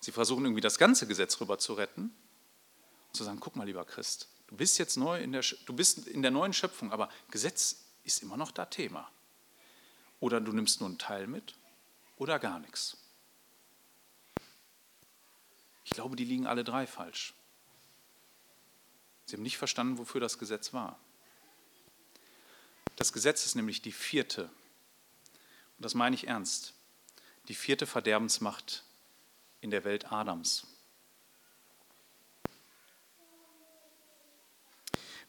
[0.02, 3.86] Sie versuchen irgendwie das ganze Gesetz rüber zu retten und zu sagen, guck mal, lieber
[3.86, 7.86] Christ, du bist jetzt neu in der, du bist in der neuen Schöpfung, aber Gesetz
[8.04, 9.10] ist immer noch da Thema.
[10.20, 11.56] Oder du nimmst nur einen Teil mit
[12.18, 12.98] oder gar nichts.
[15.84, 17.34] Ich glaube, die liegen alle drei falsch.
[19.26, 21.00] Sie haben nicht verstanden, wofür das Gesetz war.
[22.96, 24.50] Das Gesetz ist nämlich die vierte
[25.78, 26.74] das meine ich ernst,
[27.48, 28.84] die vierte Verderbensmacht
[29.62, 30.68] in der Welt Adams.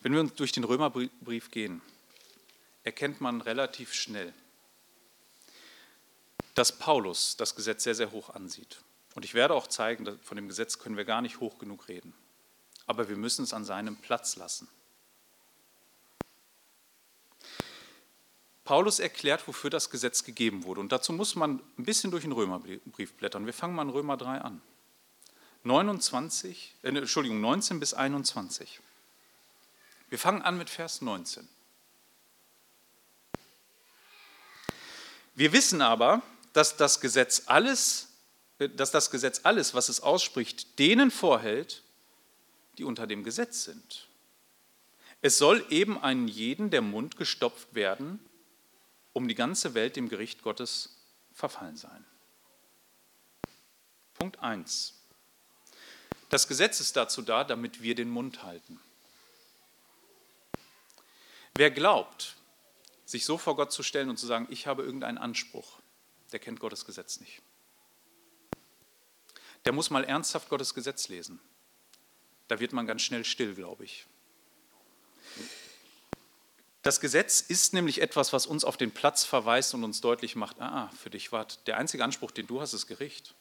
[0.07, 1.83] Wenn wir uns durch den Römerbrief gehen,
[2.85, 4.33] erkennt man relativ schnell,
[6.55, 8.83] dass Paulus das Gesetz sehr, sehr hoch ansieht.
[9.17, 12.15] Und ich werde auch zeigen, von dem Gesetz können wir gar nicht hoch genug reden.
[12.87, 14.69] Aber wir müssen es an seinem Platz lassen.
[18.63, 20.83] Paulus erklärt, wofür das Gesetz gegeben wurde.
[20.83, 23.45] Und dazu muss man ein bisschen durch den Römerbrief blättern.
[23.45, 24.63] Wir fangen mal in Römer 3 an.
[25.65, 28.83] 29, äh, Entschuldigung, 19 bis 21.
[30.09, 31.49] Wir fangen an mit Vers 19.
[35.35, 38.09] Wir wissen aber, dass das Gesetz alles,
[38.59, 41.83] äh, dass das Gesetz alles, was es ausspricht, denen vorhält,
[42.79, 44.09] die unter dem Gesetz sind.
[45.23, 48.21] Es soll eben einen jeden der Mund gestopft werden,
[49.13, 50.97] um die ganze Welt dem Gericht Gottes
[51.35, 52.05] verfallen sein.
[54.15, 54.95] Punkt 1.
[56.29, 58.81] Das Gesetz ist dazu da, damit wir den Mund halten.
[61.57, 62.37] Wer glaubt,
[63.07, 65.79] sich so vor Gott zu stellen und zu sagen, ich habe irgendeinen Anspruch,
[66.33, 67.41] der kennt Gottes Gesetz nicht.
[69.65, 71.41] Der muss mal ernsthaft Gottes Gesetz lesen.
[72.49, 74.07] Da wird man ganz schnell still, glaube ich.
[76.83, 80.61] Das Gesetz ist nämlich etwas, was uns auf den Platz verweist und uns deutlich macht,
[80.61, 83.35] ah, für dich war der einzige Anspruch, den du hast, ist Gericht.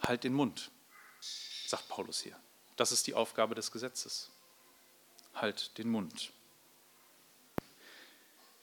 [0.00, 0.70] Halt den Mund,
[1.66, 2.38] sagt Paulus hier.
[2.76, 4.30] Das ist die Aufgabe des Gesetzes.
[5.36, 6.32] Halt den Mund.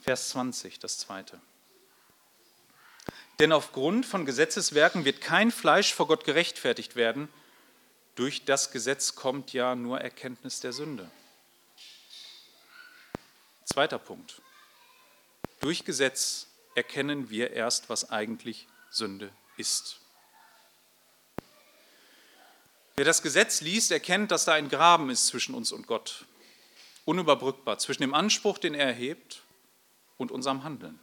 [0.01, 1.39] Vers 20, das zweite.
[3.39, 7.29] Denn aufgrund von Gesetzeswerken wird kein Fleisch vor Gott gerechtfertigt werden.
[8.15, 11.09] Durch das Gesetz kommt ja nur Erkenntnis der Sünde.
[13.65, 14.41] Zweiter Punkt.
[15.61, 19.99] Durch Gesetz erkennen wir erst, was eigentlich Sünde ist.
[22.95, 26.25] Wer das Gesetz liest, erkennt, dass da ein Graben ist zwischen uns und Gott.
[27.05, 29.43] Unüberbrückbar, zwischen dem Anspruch, den er erhebt,
[30.17, 30.99] und unserem Handeln.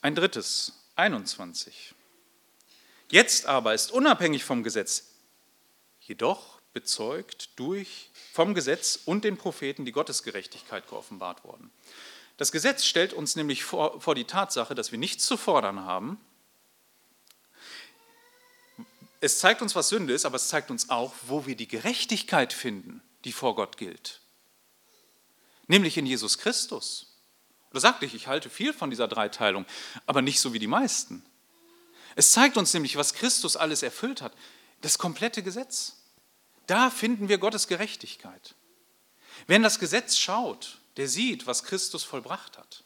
[0.00, 1.94] Ein drittes, 21.
[3.10, 5.14] Jetzt aber ist unabhängig vom Gesetz,
[6.00, 11.70] jedoch bezeugt durch vom Gesetz und den Propheten die Gottesgerechtigkeit geoffenbart worden.
[12.36, 16.20] Das Gesetz stellt uns nämlich vor, vor die Tatsache, dass wir nichts zu fordern haben.
[19.20, 22.52] Es zeigt uns, was Sünde ist, aber es zeigt uns auch, wo wir die Gerechtigkeit
[22.52, 24.20] finden, die vor Gott gilt.
[25.66, 27.16] Nämlich in Jesus Christus.
[27.72, 29.66] Da sagte ich, ich halte viel von dieser Dreiteilung,
[30.06, 31.24] aber nicht so wie die meisten.
[32.16, 34.32] Es zeigt uns nämlich, was Christus alles erfüllt hat.
[34.80, 35.96] Das komplette Gesetz.
[36.66, 38.54] Da finden wir Gottes Gerechtigkeit.
[39.46, 42.84] Wenn das Gesetz schaut, der sieht, was Christus vollbracht hat.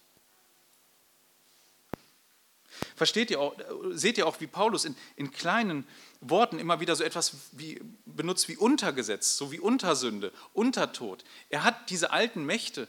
[2.96, 3.54] Versteht ihr auch,
[3.90, 5.86] seht ihr auch, wie Paulus in, in kleinen
[6.20, 11.24] Worten immer wieder so etwas wie, benutzt wie Untergesetz, so wie Untersünde, Untertod.
[11.48, 12.88] Er hat diese alten Mächte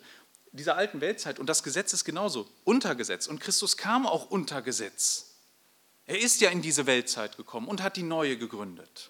[0.53, 3.27] dieser alten Weltzeit und das Gesetz ist genauso Untergesetz.
[3.27, 5.33] Und Christus kam auch unter Gesetz.
[6.05, 9.09] Er ist ja in diese Weltzeit gekommen und hat die neue gegründet.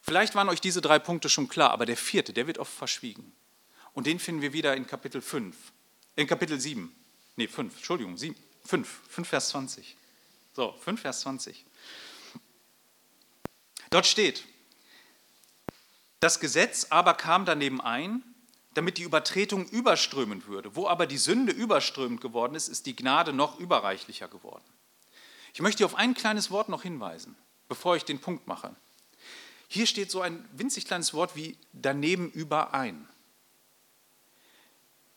[0.00, 3.32] Vielleicht waren euch diese drei Punkte schon klar, aber der vierte, der wird oft verschwiegen.
[3.92, 5.54] Und den finden wir wieder in Kapitel 5,
[6.16, 6.94] in Kapitel 7.
[7.36, 9.96] Nee, 5, Entschuldigung, 7, 5, 5 Vers 20.
[10.54, 11.64] So, 5 Vers 20.
[13.90, 14.44] Dort steht,
[16.20, 18.22] das Gesetz aber kam daneben ein,
[18.74, 20.76] damit die Übertretung überströmend würde.
[20.76, 24.64] Wo aber die Sünde überströmend geworden ist, ist die Gnade noch überreichlicher geworden.
[25.52, 27.36] Ich möchte auf ein kleines Wort noch hinweisen,
[27.68, 28.74] bevor ich den Punkt mache.
[29.68, 33.08] Hier steht so ein winzig kleines Wort wie daneben überein.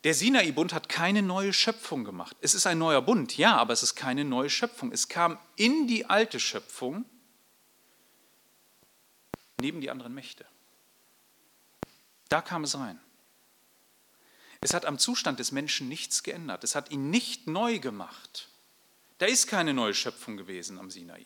[0.05, 2.37] Der Sinai-Bund hat keine neue Schöpfung gemacht.
[2.39, 4.91] Es ist ein neuer Bund, ja, aber es ist keine neue Schöpfung.
[4.91, 7.05] Es kam in die alte Schöpfung
[9.59, 10.45] neben die anderen Mächte.
[12.29, 12.99] Da kam es rein.
[14.61, 16.63] Es hat am Zustand des Menschen nichts geändert.
[16.63, 18.49] Es hat ihn nicht neu gemacht.
[19.17, 21.25] Da ist keine neue Schöpfung gewesen am Sinai.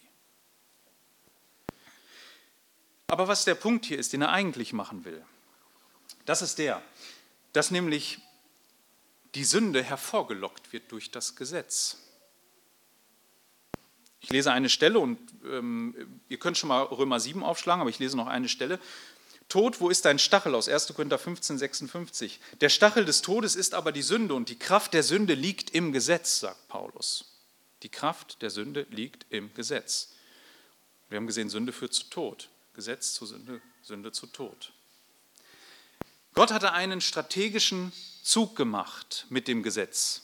[3.08, 5.22] Aber was der Punkt hier ist, den er eigentlich machen will,
[6.24, 6.82] das ist der,
[7.52, 8.22] dass nämlich
[9.36, 11.98] die Sünde hervorgelockt wird durch das Gesetz.
[14.22, 18.00] Ich lese eine Stelle und ähm, ihr könnt schon mal Römer 7 aufschlagen, aber ich
[18.00, 18.80] lese noch eine Stelle.
[19.48, 20.94] Tod, wo ist dein Stachel aus 1.
[20.94, 22.40] Korinther 15, 56?
[22.62, 25.92] Der Stachel des Todes ist aber die Sünde und die Kraft der Sünde liegt im
[25.92, 27.26] Gesetz, sagt Paulus.
[27.82, 30.10] Die Kraft der Sünde liegt im Gesetz.
[31.10, 32.50] Wir haben gesehen, Sünde führt zu Tod.
[32.74, 34.72] Gesetz zu Sünde, Sünde zu Tod.
[36.36, 37.92] Gott hatte einen strategischen
[38.30, 40.22] Zug gemacht mit dem Gesetz.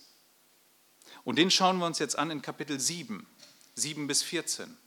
[1.23, 3.25] Und den schauen wir uns jetzt an in Kapitel 7,
[3.73, 4.77] 7 bis 14.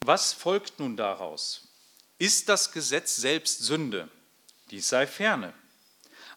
[0.00, 1.68] Was folgt nun daraus?
[2.16, 4.08] Ist das Gesetz selbst Sünde?
[4.70, 5.52] Dies sei ferne.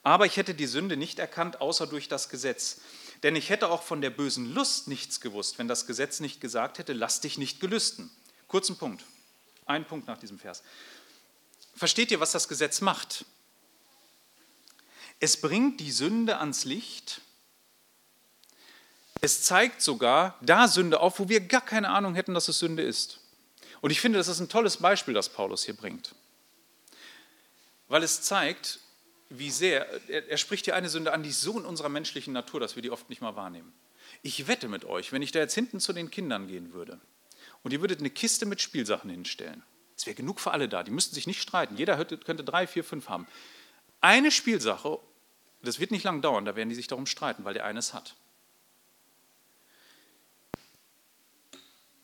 [0.04, 2.82] Aber ich hätte die Sünde nicht erkannt, außer durch das Gesetz.
[3.24, 6.80] Denn ich hätte auch von der bösen Lust nichts gewusst, wenn das Gesetz nicht gesagt
[6.80, 8.10] hätte, lass dich nicht gelüsten.
[8.48, 9.04] Kurzen Punkt.
[9.66, 10.64] Ein Punkt nach diesem Vers.
[11.76, 13.26] Versteht ihr, was das Gesetz macht?
[15.20, 17.22] Es bringt die Sünde ans Licht.
[19.22, 22.82] Es zeigt sogar da Sünde auf, wo wir gar keine Ahnung hätten, dass es Sünde
[22.82, 23.20] ist.
[23.82, 26.16] Und ich finde, das ist ein tolles Beispiel, das Paulus hier bringt.
[27.88, 28.80] Weil es zeigt,
[29.38, 32.34] wie sehr, er, er spricht hier eine Sünde an, die ist so in unserer menschlichen
[32.34, 33.72] Natur, dass wir die oft nicht mal wahrnehmen.
[34.22, 37.00] Ich wette mit euch, wenn ich da jetzt hinten zu den Kindern gehen würde
[37.64, 39.64] und ihr würdet eine Kiste mit Spielsachen hinstellen,
[39.96, 42.84] es wäre genug für alle da, die müssten sich nicht streiten, jeder könnte drei, vier,
[42.84, 43.28] fünf haben.
[44.02, 45.00] Eine Spielsache,
[45.62, 48.16] das wird nicht lang dauern, da werden die sich darum streiten, weil der eines hat.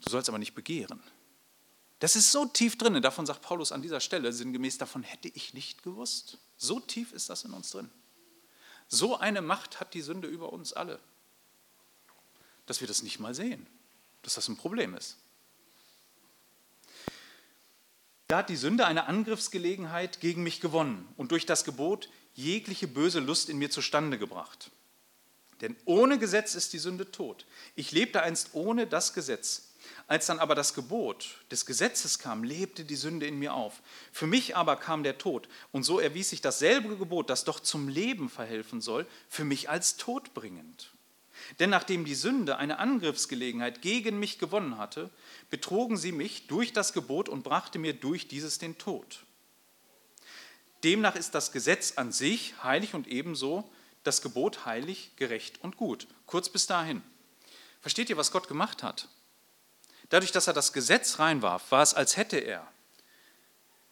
[0.01, 1.01] Du sollst aber nicht begehren.
[1.99, 5.53] Das ist so tief drin, davon sagt Paulus an dieser Stelle sinngemäß, davon hätte ich
[5.53, 6.37] nicht gewusst.
[6.57, 7.89] So tief ist das in uns drin.
[8.87, 10.99] So eine Macht hat die Sünde über uns alle,
[12.65, 13.65] dass wir das nicht mal sehen,
[14.21, 15.17] dass das ein Problem ist.
[18.27, 23.19] Da hat die Sünde eine Angriffsgelegenheit gegen mich gewonnen und durch das Gebot jegliche böse
[23.19, 24.69] Lust in mir zustande gebracht.
[25.61, 27.45] Denn ohne Gesetz ist die Sünde tot.
[27.75, 29.66] Ich lebte einst ohne das Gesetz,
[30.07, 33.81] als dann aber das Gebot des Gesetzes kam, lebte die Sünde in mir auf.
[34.11, 35.49] Für mich aber kam der Tod.
[35.71, 39.97] Und so erwies sich dasselbe Gebot, das doch zum Leben verhelfen soll, für mich als
[39.97, 40.91] todbringend.
[41.59, 45.09] Denn nachdem die Sünde eine Angriffsgelegenheit gegen mich gewonnen hatte,
[45.49, 49.23] betrogen sie mich durch das Gebot und brachte mir durch dieses den Tod.
[50.83, 53.69] Demnach ist das Gesetz an sich heilig und ebenso
[54.03, 56.07] das Gebot heilig, gerecht und gut.
[56.25, 57.01] Kurz bis dahin.
[57.81, 59.09] Versteht ihr, was Gott gemacht hat?
[60.10, 62.72] Dadurch, dass er das Gesetz reinwarf, war es, als hätte er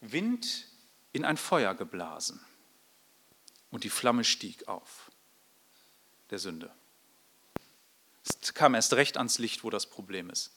[0.02, 0.68] Wind
[1.12, 2.40] in ein Feuer geblasen.
[3.72, 5.12] Und die Flamme stieg auf,
[6.30, 6.72] der Sünde.
[8.24, 10.52] Es kam erst recht ans Licht, wo das Problem ist.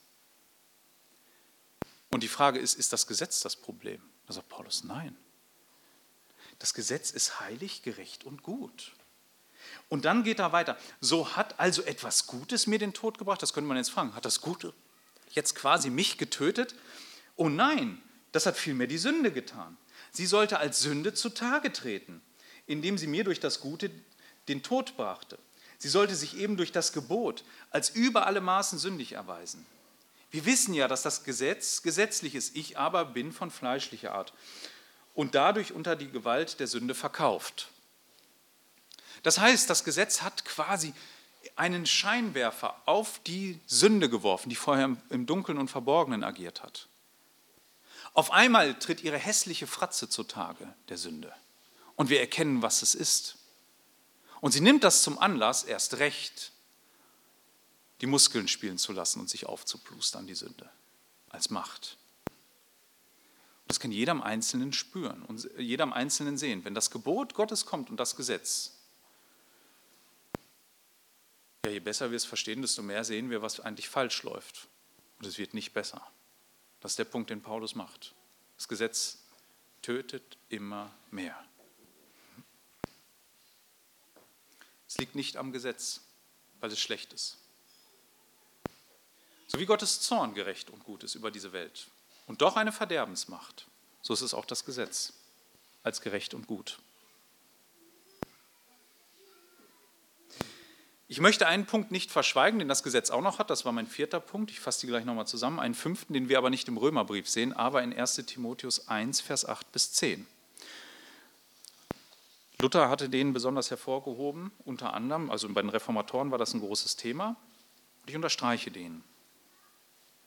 [2.11, 4.01] Und die Frage ist, ist das Gesetz das Problem?
[4.27, 5.17] Da sagt Paulus, nein.
[6.59, 8.93] Das Gesetz ist heilig, gerecht und gut.
[9.89, 10.79] Und dann geht er weiter.
[11.01, 13.43] So hat also etwas Gutes mir den Tod gebracht?
[13.43, 14.15] Das könnte man jetzt fragen.
[14.15, 14.73] Hat das Gute
[15.31, 16.75] jetzt quasi mich getötet?
[17.37, 18.01] Oh nein,
[18.33, 19.77] das hat vielmehr die Sünde getan.
[20.11, 22.21] Sie sollte als Sünde zutage treten,
[22.67, 23.91] indem sie mir durch das Gute
[24.49, 25.39] den Tod brachte.
[25.79, 29.65] Sie sollte sich eben durch das Gebot als über alle Maßen sündig erweisen.
[30.31, 34.35] Wir wissen ja, dass das Gesetz gesetzlich ist, ich aber bin von fleischlicher Art
[35.15, 37.69] und dadurch unter die Gewalt der Sünde verkauft.
[39.23, 40.93] Das heißt, das Gesetz hat quasi
[41.57, 46.89] einen Scheinwerfer auf die Sünde geworfen, die vorher im Dunkeln und Verborgenen agiert hat.
[48.15, 51.33] Auf einmal tritt ihre hässliche Fratze zutage, der Sünde.
[51.97, 53.37] Und wir erkennen, was es ist.
[54.41, 56.53] Und sie nimmt das zum Anlass, erst recht
[58.01, 60.71] die Muskeln spielen zu lassen und sich aufzuplustern, die Sünde,
[61.31, 61.97] als Macht.
[63.67, 66.65] Das kann jeder Einzelnen spüren und jeder Einzelnen sehen.
[66.65, 68.78] Wenn das Gebot Gottes kommt und das Gesetz,
[71.65, 74.69] ja, je besser wir es verstehen, desto mehr sehen wir, was eigentlich falsch läuft.
[75.19, 76.07] Und es wird nicht besser.
[76.81, 78.15] Das ist der Punkt, den Paulus macht.
[78.57, 79.19] Das Gesetz
[79.83, 81.45] tötet immer mehr.
[84.87, 86.01] Es liegt nicht am Gesetz,
[86.61, 87.37] weil es schlecht ist.
[89.47, 91.89] So wie Gottes Zorn gerecht und gut ist über diese Welt
[92.27, 93.67] und doch eine Verderbensmacht,
[94.03, 95.15] so ist es auch das Gesetz
[95.83, 96.79] als gerecht und gut.
[101.11, 103.49] Ich möchte einen Punkt nicht verschweigen, den das Gesetz auch noch hat.
[103.49, 104.51] Das war mein vierter Punkt.
[104.51, 105.59] Ich fasse die gleich nochmal zusammen.
[105.59, 109.47] Einen fünften, den wir aber nicht im Römerbrief sehen, aber in 1 Timotheus 1, Vers
[109.47, 110.27] 8 bis 10.
[112.61, 116.97] Luther hatte den besonders hervorgehoben, unter anderem, also bei den Reformatoren war das ein großes
[116.97, 117.37] Thema.
[118.03, 119.03] Und ich unterstreiche den.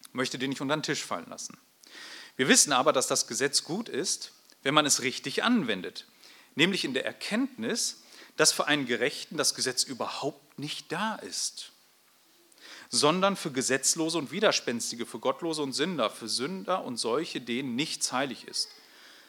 [0.07, 1.57] Ich möchte den nicht unter den Tisch fallen lassen.
[2.37, 4.31] Wir wissen aber, dass das Gesetz gut ist,
[4.63, 6.07] wenn man es richtig anwendet.
[6.55, 8.01] Nämlich in der Erkenntnis,
[8.37, 11.71] dass für einen Gerechten das Gesetz überhaupt nicht da ist,
[12.89, 18.11] sondern für Gesetzlose und Widerspenstige, für Gottlose und Sünder, für Sünder und solche, denen nichts
[18.11, 18.69] heilig ist.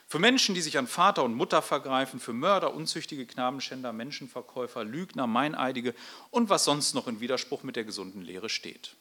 [0.09, 5.27] Für Menschen, die sich an Vater und Mutter vergreifen, für Mörder, unzüchtige Knabenschänder, Menschenverkäufer, Lügner,
[5.27, 5.95] Meineidige
[6.31, 8.95] und was sonst noch in Widerspruch mit der gesunden Lehre steht.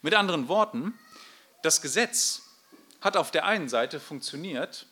[0.00, 0.98] Mit anderen Worten,
[1.62, 2.42] das Gesetz
[3.00, 4.86] hat auf der einen Seite funktioniert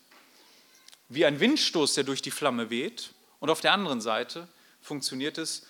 [1.09, 3.11] wie ein Windstoß, der durch die Flamme weht,
[3.41, 4.47] und auf der anderen Seite
[4.81, 5.65] funktioniert es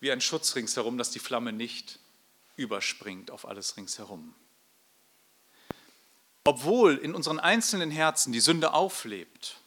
[0.00, 2.00] wie ein Schutz ringsherum, dass die Flamme nicht
[2.56, 4.34] überspringt auf alles ringsherum.
[6.44, 9.58] Obwohl in unseren einzelnen Herzen die Sünde auflebt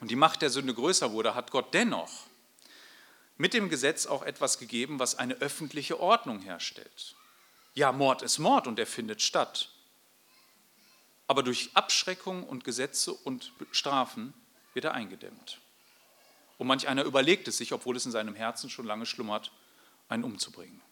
[0.00, 2.26] und die Macht der Sünde größer wurde, hat Gott dennoch
[3.36, 7.14] mit dem Gesetz auch etwas gegeben, was eine öffentliche Ordnung herstellt.
[7.74, 9.70] Ja, Mord ist Mord und er findet statt.
[11.28, 14.34] Aber durch Abschreckung und Gesetze und Strafen
[14.74, 15.60] wird er eingedämmt.
[16.60, 19.50] Und manch einer überlegt es sich, obwohl es in seinem Herzen schon lange schlummert,
[20.10, 20.82] einen umzubringen.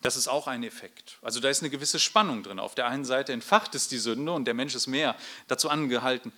[0.00, 1.16] Das ist auch ein Effekt.
[1.22, 2.58] Also da ist eine gewisse Spannung drin.
[2.58, 5.16] Auf der einen Seite entfacht es die Sünde und der Mensch ist mehr
[5.46, 6.32] dazu angehalten,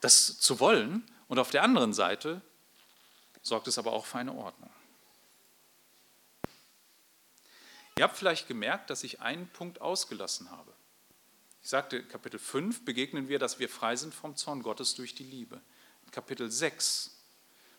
[0.00, 1.06] das zu wollen.
[1.28, 2.40] Und auf der anderen Seite
[3.42, 4.70] sorgt es aber auch für eine Ordnung.
[7.98, 10.72] Ihr habt vielleicht gemerkt, dass ich einen Punkt ausgelassen habe.
[11.62, 15.24] Ich sagte, Kapitel 5 begegnen wir, dass wir frei sind vom Zorn Gottes durch die
[15.24, 15.60] Liebe.
[16.12, 17.10] Kapitel 6,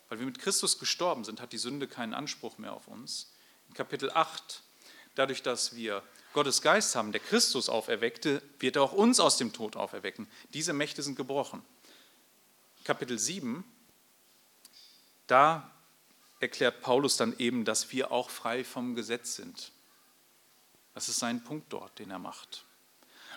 [0.08, 3.32] weil wir mit Christus gestorben sind, hat die Sünde keinen Anspruch mehr auf uns.
[3.68, 4.62] In Kapitel 8,
[5.14, 9.52] dadurch, dass wir Gottes Geist haben, der Christus auferweckte, wird er auch uns aus dem
[9.52, 10.26] Tod auferwecken.
[10.52, 11.62] Diese Mächte sind gebrochen.
[12.82, 13.64] Kapitel 7,
[15.28, 15.70] da
[16.40, 19.72] erklärt Paulus dann eben, dass wir auch frei vom Gesetz sind.
[20.92, 22.64] Das ist sein Punkt dort, den er macht.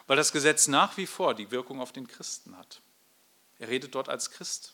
[0.08, 2.82] Weil das Gesetz nach wie vor die Wirkung auf den Christen hat.
[3.60, 4.74] Er redet dort als Christ,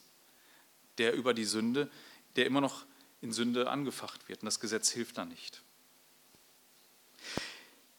[0.97, 1.89] der über die Sünde,
[2.35, 2.85] der immer noch
[3.21, 4.41] in Sünde angefacht wird.
[4.41, 5.61] Und das Gesetz hilft da nicht.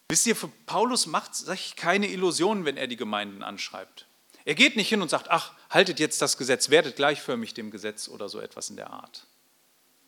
[0.09, 4.07] Wisst ihr, für Paulus macht sich keine Illusionen, wenn er die Gemeinden anschreibt.
[4.45, 8.09] Er geht nicht hin und sagt, ach, haltet jetzt das Gesetz, werdet gleichförmig dem Gesetz
[8.09, 9.27] oder so etwas in der Art.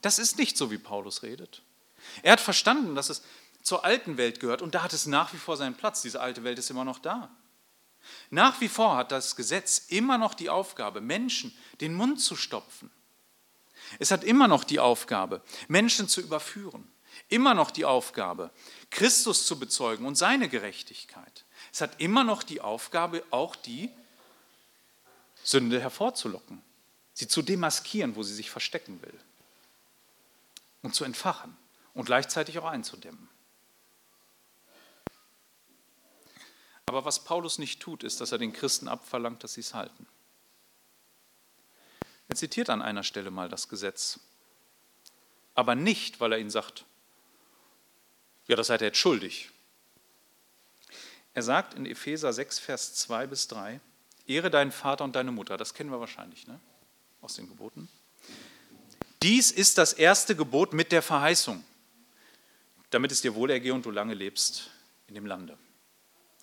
[0.03, 1.63] Das ist nicht so, wie Paulus redet.
[2.23, 3.23] Er hat verstanden, dass es
[3.63, 6.03] zur alten Welt gehört und da hat es nach wie vor seinen Platz.
[6.03, 7.31] Diese alte Welt ist immer noch da.
[8.31, 12.91] Nach wie vor hat das Gesetz immer noch die Aufgabe, Menschen den Mund zu stopfen.
[13.99, 16.91] Es hat immer noch die Aufgabe, Menschen zu überführen.
[17.29, 18.51] Immer noch die Aufgabe,
[18.91, 21.45] Christus zu bezeugen und seine Gerechtigkeit.
[21.73, 23.91] Es hat immer noch die Aufgabe, auch die
[25.43, 26.61] Sünde hervorzulocken,
[27.15, 29.19] sie zu demaskieren, wo sie sich verstecken will
[30.83, 31.57] und zu entfachen
[31.95, 33.29] und gleichzeitig auch einzudämmen.
[36.87, 40.07] Aber was Paulus nicht tut, ist, dass er den Christen abverlangt, dass sie es halten.
[42.29, 44.21] Er zitiert an einer Stelle mal das Gesetz,
[45.55, 46.85] aber nicht, weil er ihnen sagt,
[48.47, 49.51] ja, das seid ihr jetzt schuldig.
[51.35, 53.81] Er sagt in Epheser 6, Vers 2 bis 3,
[54.27, 56.59] Ehre deinen Vater und deine Mutter, das kennen wir wahrscheinlich ne?
[57.21, 57.89] aus den Geboten.
[59.23, 61.65] Dies ist das erste Gebot mit der Verheißung,
[62.91, 64.71] damit es dir wohlergehe und du lange lebst
[65.09, 65.59] in dem Lande.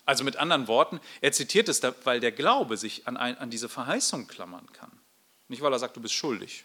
[0.06, 3.68] Also mit anderen Worten, er zitiert es, weil der Glaube sich an, ein, an diese
[3.68, 4.92] Verheißung klammern kann.
[5.48, 6.64] Nicht, weil er sagt, du bist schuldig.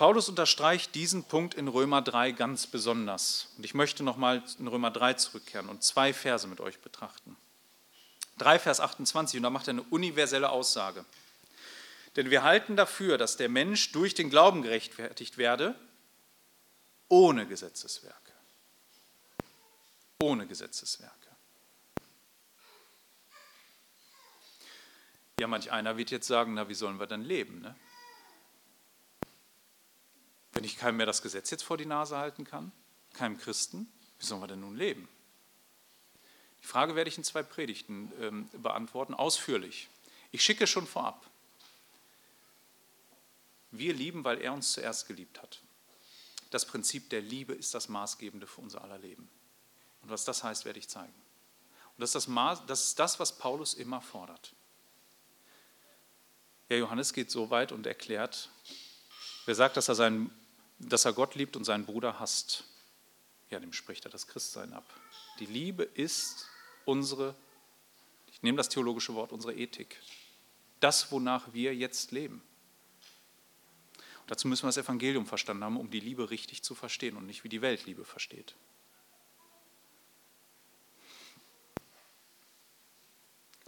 [0.00, 3.48] Paulus unterstreicht diesen Punkt in Römer 3 ganz besonders.
[3.58, 7.36] Und ich möchte nochmal in Römer 3 zurückkehren und zwei Verse mit euch betrachten.
[8.38, 11.04] 3 Vers 28 und da macht er eine universelle Aussage.
[12.16, 15.74] Denn wir halten dafür, dass der Mensch durch den Glauben gerechtfertigt werde,
[17.10, 18.32] ohne Gesetzeswerke.
[20.22, 21.16] Ohne Gesetzeswerke.
[25.38, 27.60] Ja, manch einer wird jetzt sagen, na, wie sollen wir dann leben?
[27.60, 27.74] Ne?
[30.52, 32.72] Wenn ich keinem mehr das Gesetz jetzt vor die Nase halten kann,
[33.14, 35.08] keinem Christen, wie sollen wir denn nun leben?
[36.62, 39.88] Die Frage werde ich in zwei Predigten ähm, beantworten, ausführlich.
[40.30, 41.28] Ich schicke schon vorab.
[43.70, 45.62] Wir lieben, weil er uns zuerst geliebt hat.
[46.50, 49.30] Das Prinzip der Liebe ist das Maßgebende für unser aller Leben.
[50.02, 51.14] Und was das heißt, werde ich zeigen.
[51.96, 54.52] Und das ist das, Maß, das, ist das was Paulus immer fordert.
[56.68, 58.48] Ja, Johannes geht so weit und erklärt,
[59.44, 60.30] wer sagt, dass er, seinen,
[60.78, 62.64] dass er Gott liebt und seinen Bruder hasst,
[63.50, 64.84] ja, dem spricht er das Christsein ab.
[65.40, 66.46] Die Liebe ist
[66.84, 67.34] unsere,
[68.28, 70.00] ich nehme das theologische Wort, unsere Ethik.
[70.78, 72.42] Das, wonach wir jetzt leben.
[74.30, 77.42] Dazu müssen wir das Evangelium verstanden haben, um die Liebe richtig zu verstehen und nicht
[77.42, 78.54] wie die Welt Liebe versteht.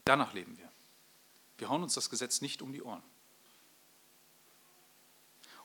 [0.05, 0.71] Danach leben wir.
[1.59, 3.03] Wir hauen uns das Gesetz nicht um die Ohren.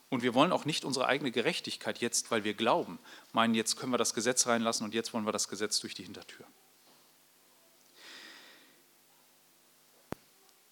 [0.08, 2.98] Und wir wollen auch nicht unsere eigene Gerechtigkeit jetzt, weil wir glauben,
[3.32, 6.02] meinen, jetzt können wir das Gesetz reinlassen und jetzt wollen wir das Gesetz durch die
[6.02, 6.44] Hintertür.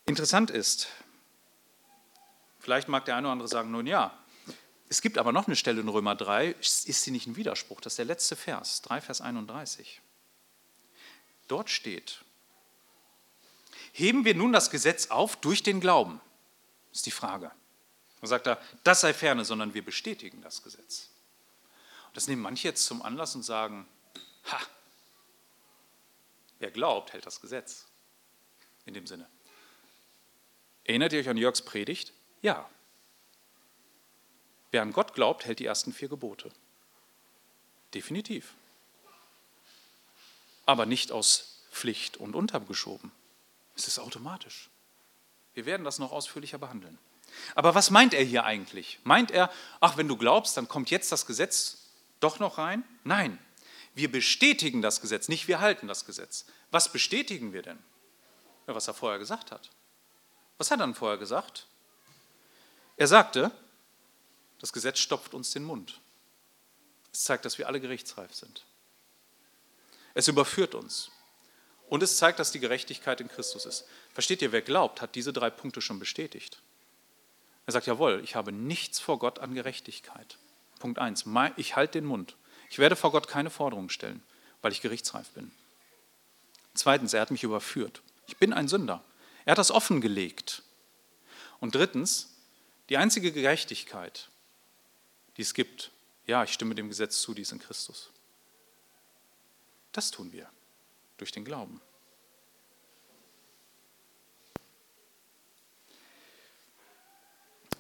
[0.07, 0.89] Interessant ist,
[2.67, 4.19] vielleicht mag der eine oder andere sagen, nun ja,
[4.89, 7.81] Es gibt aber noch eine Stelle in Römer 3, ist sie nicht ein Widerspruch?
[7.81, 10.01] Das ist der letzte Vers, 3 Vers 31.
[11.47, 12.25] Dort steht,
[13.93, 16.21] heben wir nun das Gesetz auf durch den Glauben?
[16.93, 17.53] Ist die Frage.
[18.21, 21.11] Da sagt er, das sei ferne, sondern wir bestätigen das Gesetz.
[22.09, 23.87] Und das nehmen manche jetzt zum Anlass und sagen,
[24.51, 24.59] ha,
[26.59, 27.87] wer glaubt, hält das Gesetz.
[28.87, 29.29] In dem Sinne.
[30.85, 32.13] Erinnert ihr euch an Jörgs Predigt?
[32.47, 32.71] Ja.
[34.71, 36.49] Wer an Gott glaubt, hält die ersten vier Gebote.
[37.93, 38.55] Definitiv.
[40.65, 43.11] Aber nicht aus Pflicht und untergeschoben.
[43.75, 44.71] Es ist automatisch.
[45.55, 46.99] Wir werden das noch ausführlicher behandeln.
[47.57, 49.01] Aber was meint er hier eigentlich?
[49.03, 51.89] Meint er, ach, wenn du glaubst, dann kommt jetzt das Gesetz
[52.21, 52.85] doch noch rein?
[53.03, 53.41] Nein,
[53.97, 56.47] wir bestätigen das Gesetz, nicht wir halten das Gesetz.
[56.71, 57.83] Was bestätigen wir denn?
[58.69, 59.69] Ja, was er vorher gesagt hat.
[60.59, 61.67] Was hat er dann vorher gesagt?
[62.97, 63.51] Er sagte,
[64.59, 66.01] das Gesetz stopft uns den Mund.
[67.13, 68.65] Es zeigt, dass wir alle gerichtsreif sind.
[70.15, 71.11] Es überführt uns.
[71.89, 73.85] Und es zeigt, dass die Gerechtigkeit in Christus ist.
[74.13, 76.61] Versteht ihr, wer glaubt, hat diese drei Punkte schon bestätigt.
[77.67, 80.39] Er sagt, jawohl, ich habe nichts vor Gott an Gerechtigkeit.
[80.79, 81.25] Punkt 1,
[81.57, 82.37] ich halte den Mund.
[82.71, 84.23] Ich werde vor Gott keine Forderungen stellen,
[84.63, 85.53] weil ich gerichtsreif bin.
[86.75, 88.03] Zweitens, er hat mich überführt.
[88.27, 89.03] Ich bin ein Sünder.
[89.45, 90.63] Er hat das offengelegt.
[91.61, 92.36] Und drittens,
[92.89, 94.29] die einzige Gerechtigkeit,
[95.37, 95.91] die es gibt,
[96.27, 98.11] ja, ich stimme dem Gesetz zu, die ist in Christus.
[99.93, 100.49] Das tun wir
[101.17, 101.81] durch den Glauben.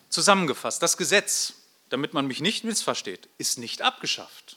[0.08, 1.54] Zusammengefasst, das Gesetz,
[1.90, 4.56] damit man mich nicht missversteht, ist nicht abgeschafft.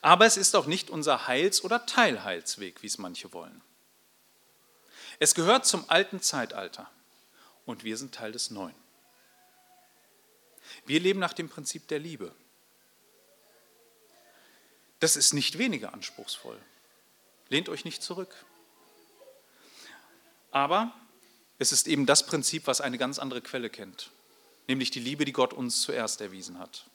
[0.00, 3.62] Aber es ist auch nicht unser Heils- oder Teilheilsweg, wie es manche wollen.
[5.18, 6.90] Es gehört zum alten Zeitalter
[7.64, 8.74] und wir sind Teil des Neuen.
[10.86, 12.32] Wir leben nach dem Prinzip der Liebe.
[15.00, 16.58] Das ist nicht weniger anspruchsvoll.
[17.48, 18.34] Lehnt euch nicht zurück.
[20.50, 20.94] Aber
[21.58, 24.10] es ist eben das Prinzip, was eine ganz andere Quelle kennt,
[24.68, 26.86] nämlich die Liebe, die Gott uns zuerst erwiesen hat.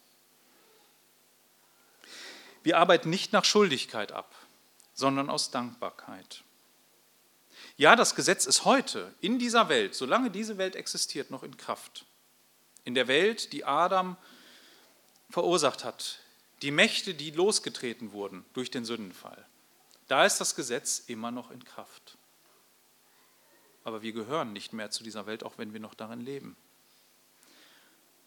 [2.64, 4.34] Wir arbeiten nicht nach Schuldigkeit ab,
[4.94, 6.44] sondern aus Dankbarkeit.
[7.78, 12.06] Ja, das Gesetz ist heute in dieser Welt, solange diese Welt existiert, noch in Kraft.
[12.84, 14.18] In der Welt, die Adam
[15.30, 16.20] verursacht hat,
[16.62, 19.46] die Mächte, die losgetreten wurden durch den Sündenfall.
[20.08, 22.18] Da ist das Gesetz immer noch in Kraft.
[23.84, 26.56] Aber wir gehören nicht mehr zu dieser Welt, auch wenn wir noch darin leben.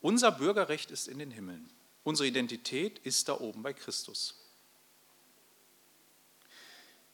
[0.00, 1.70] Unser Bürgerrecht ist in den Himmeln.
[2.02, 4.34] Unsere Identität ist da oben bei Christus.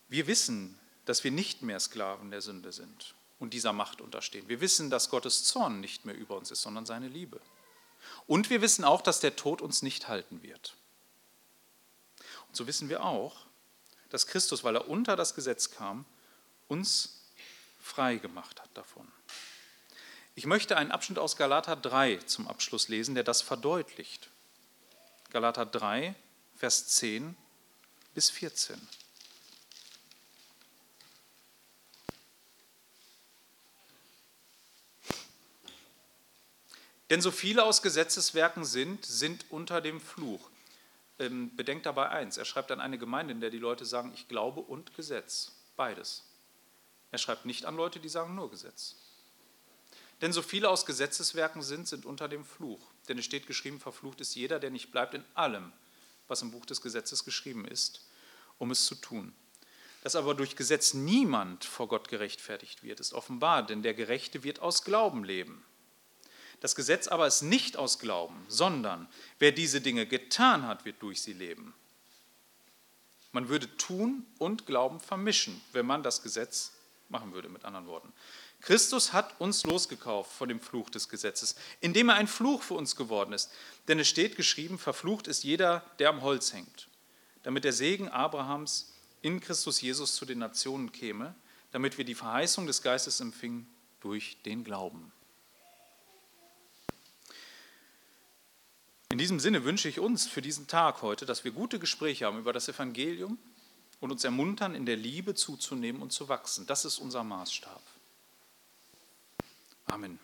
[0.09, 4.49] Wir wissen, dass wir nicht mehr Sklaven der Sünde sind und dieser Macht unterstehen.
[4.49, 7.41] Wir wissen, dass Gottes Zorn nicht mehr über uns ist, sondern seine Liebe.
[8.27, 10.77] Und wir wissen auch, dass der Tod uns nicht halten wird.
[12.49, 13.47] Und so wissen wir auch,
[14.11, 16.05] dass Christus, weil er unter das Gesetz kam,
[16.69, 17.23] uns
[17.81, 19.11] frei gemacht hat davon.
[20.35, 24.31] Ich möchte einen Abschnitt aus Galater 3 zum Abschluss lesen, der das verdeutlicht.
[25.31, 26.15] Galater 3,
[26.57, 27.37] Vers 10
[28.15, 28.81] bis 14.
[37.11, 40.49] Denn so viele aus Gesetzeswerken sind, sind unter dem Fluch.
[41.19, 44.29] Ähm, bedenkt dabei eins, er schreibt an eine Gemeinde, in der die Leute sagen, ich
[44.29, 46.25] glaube und Gesetz, beides.
[47.11, 48.95] Er schreibt nicht an Leute, die sagen nur Gesetz.
[50.21, 52.81] Denn so viele aus Gesetzeswerken sind, sind unter dem Fluch.
[53.09, 55.73] Denn es steht geschrieben, verflucht ist jeder, der nicht bleibt in allem,
[56.29, 58.07] was im Buch des Gesetzes geschrieben ist,
[58.59, 59.35] um es zu tun.
[60.03, 64.61] Dass aber durch Gesetz niemand vor Gott gerechtfertigt wird, ist offenbar, denn der Gerechte wird
[64.61, 65.65] aus Glauben leben.
[66.61, 69.09] Das Gesetz aber ist nicht aus Glauben, sondern
[69.39, 71.75] wer diese Dinge getan hat, wird durch sie leben.
[73.33, 76.73] Man würde tun und Glauben vermischen, wenn man das Gesetz
[77.09, 78.13] machen würde, mit anderen Worten.
[78.61, 82.95] Christus hat uns losgekauft von dem Fluch des Gesetzes, indem er ein Fluch für uns
[82.95, 83.51] geworden ist.
[83.89, 86.89] Denn es steht geschrieben, verflucht ist jeder, der am Holz hängt,
[87.43, 88.93] damit der Segen Abrahams
[89.23, 91.35] in Christus Jesus zu den Nationen käme,
[91.73, 93.67] damit wir die Verheißung des Geistes empfingen
[94.01, 95.13] durch den Glauben.
[99.11, 102.39] In diesem Sinne wünsche ich uns für diesen Tag heute, dass wir gute Gespräche haben
[102.39, 103.39] über das Evangelium
[103.99, 106.65] und uns ermuntern, in der Liebe zuzunehmen und zu wachsen.
[106.67, 107.83] Das ist unser Maßstab.
[109.87, 110.21] Amen.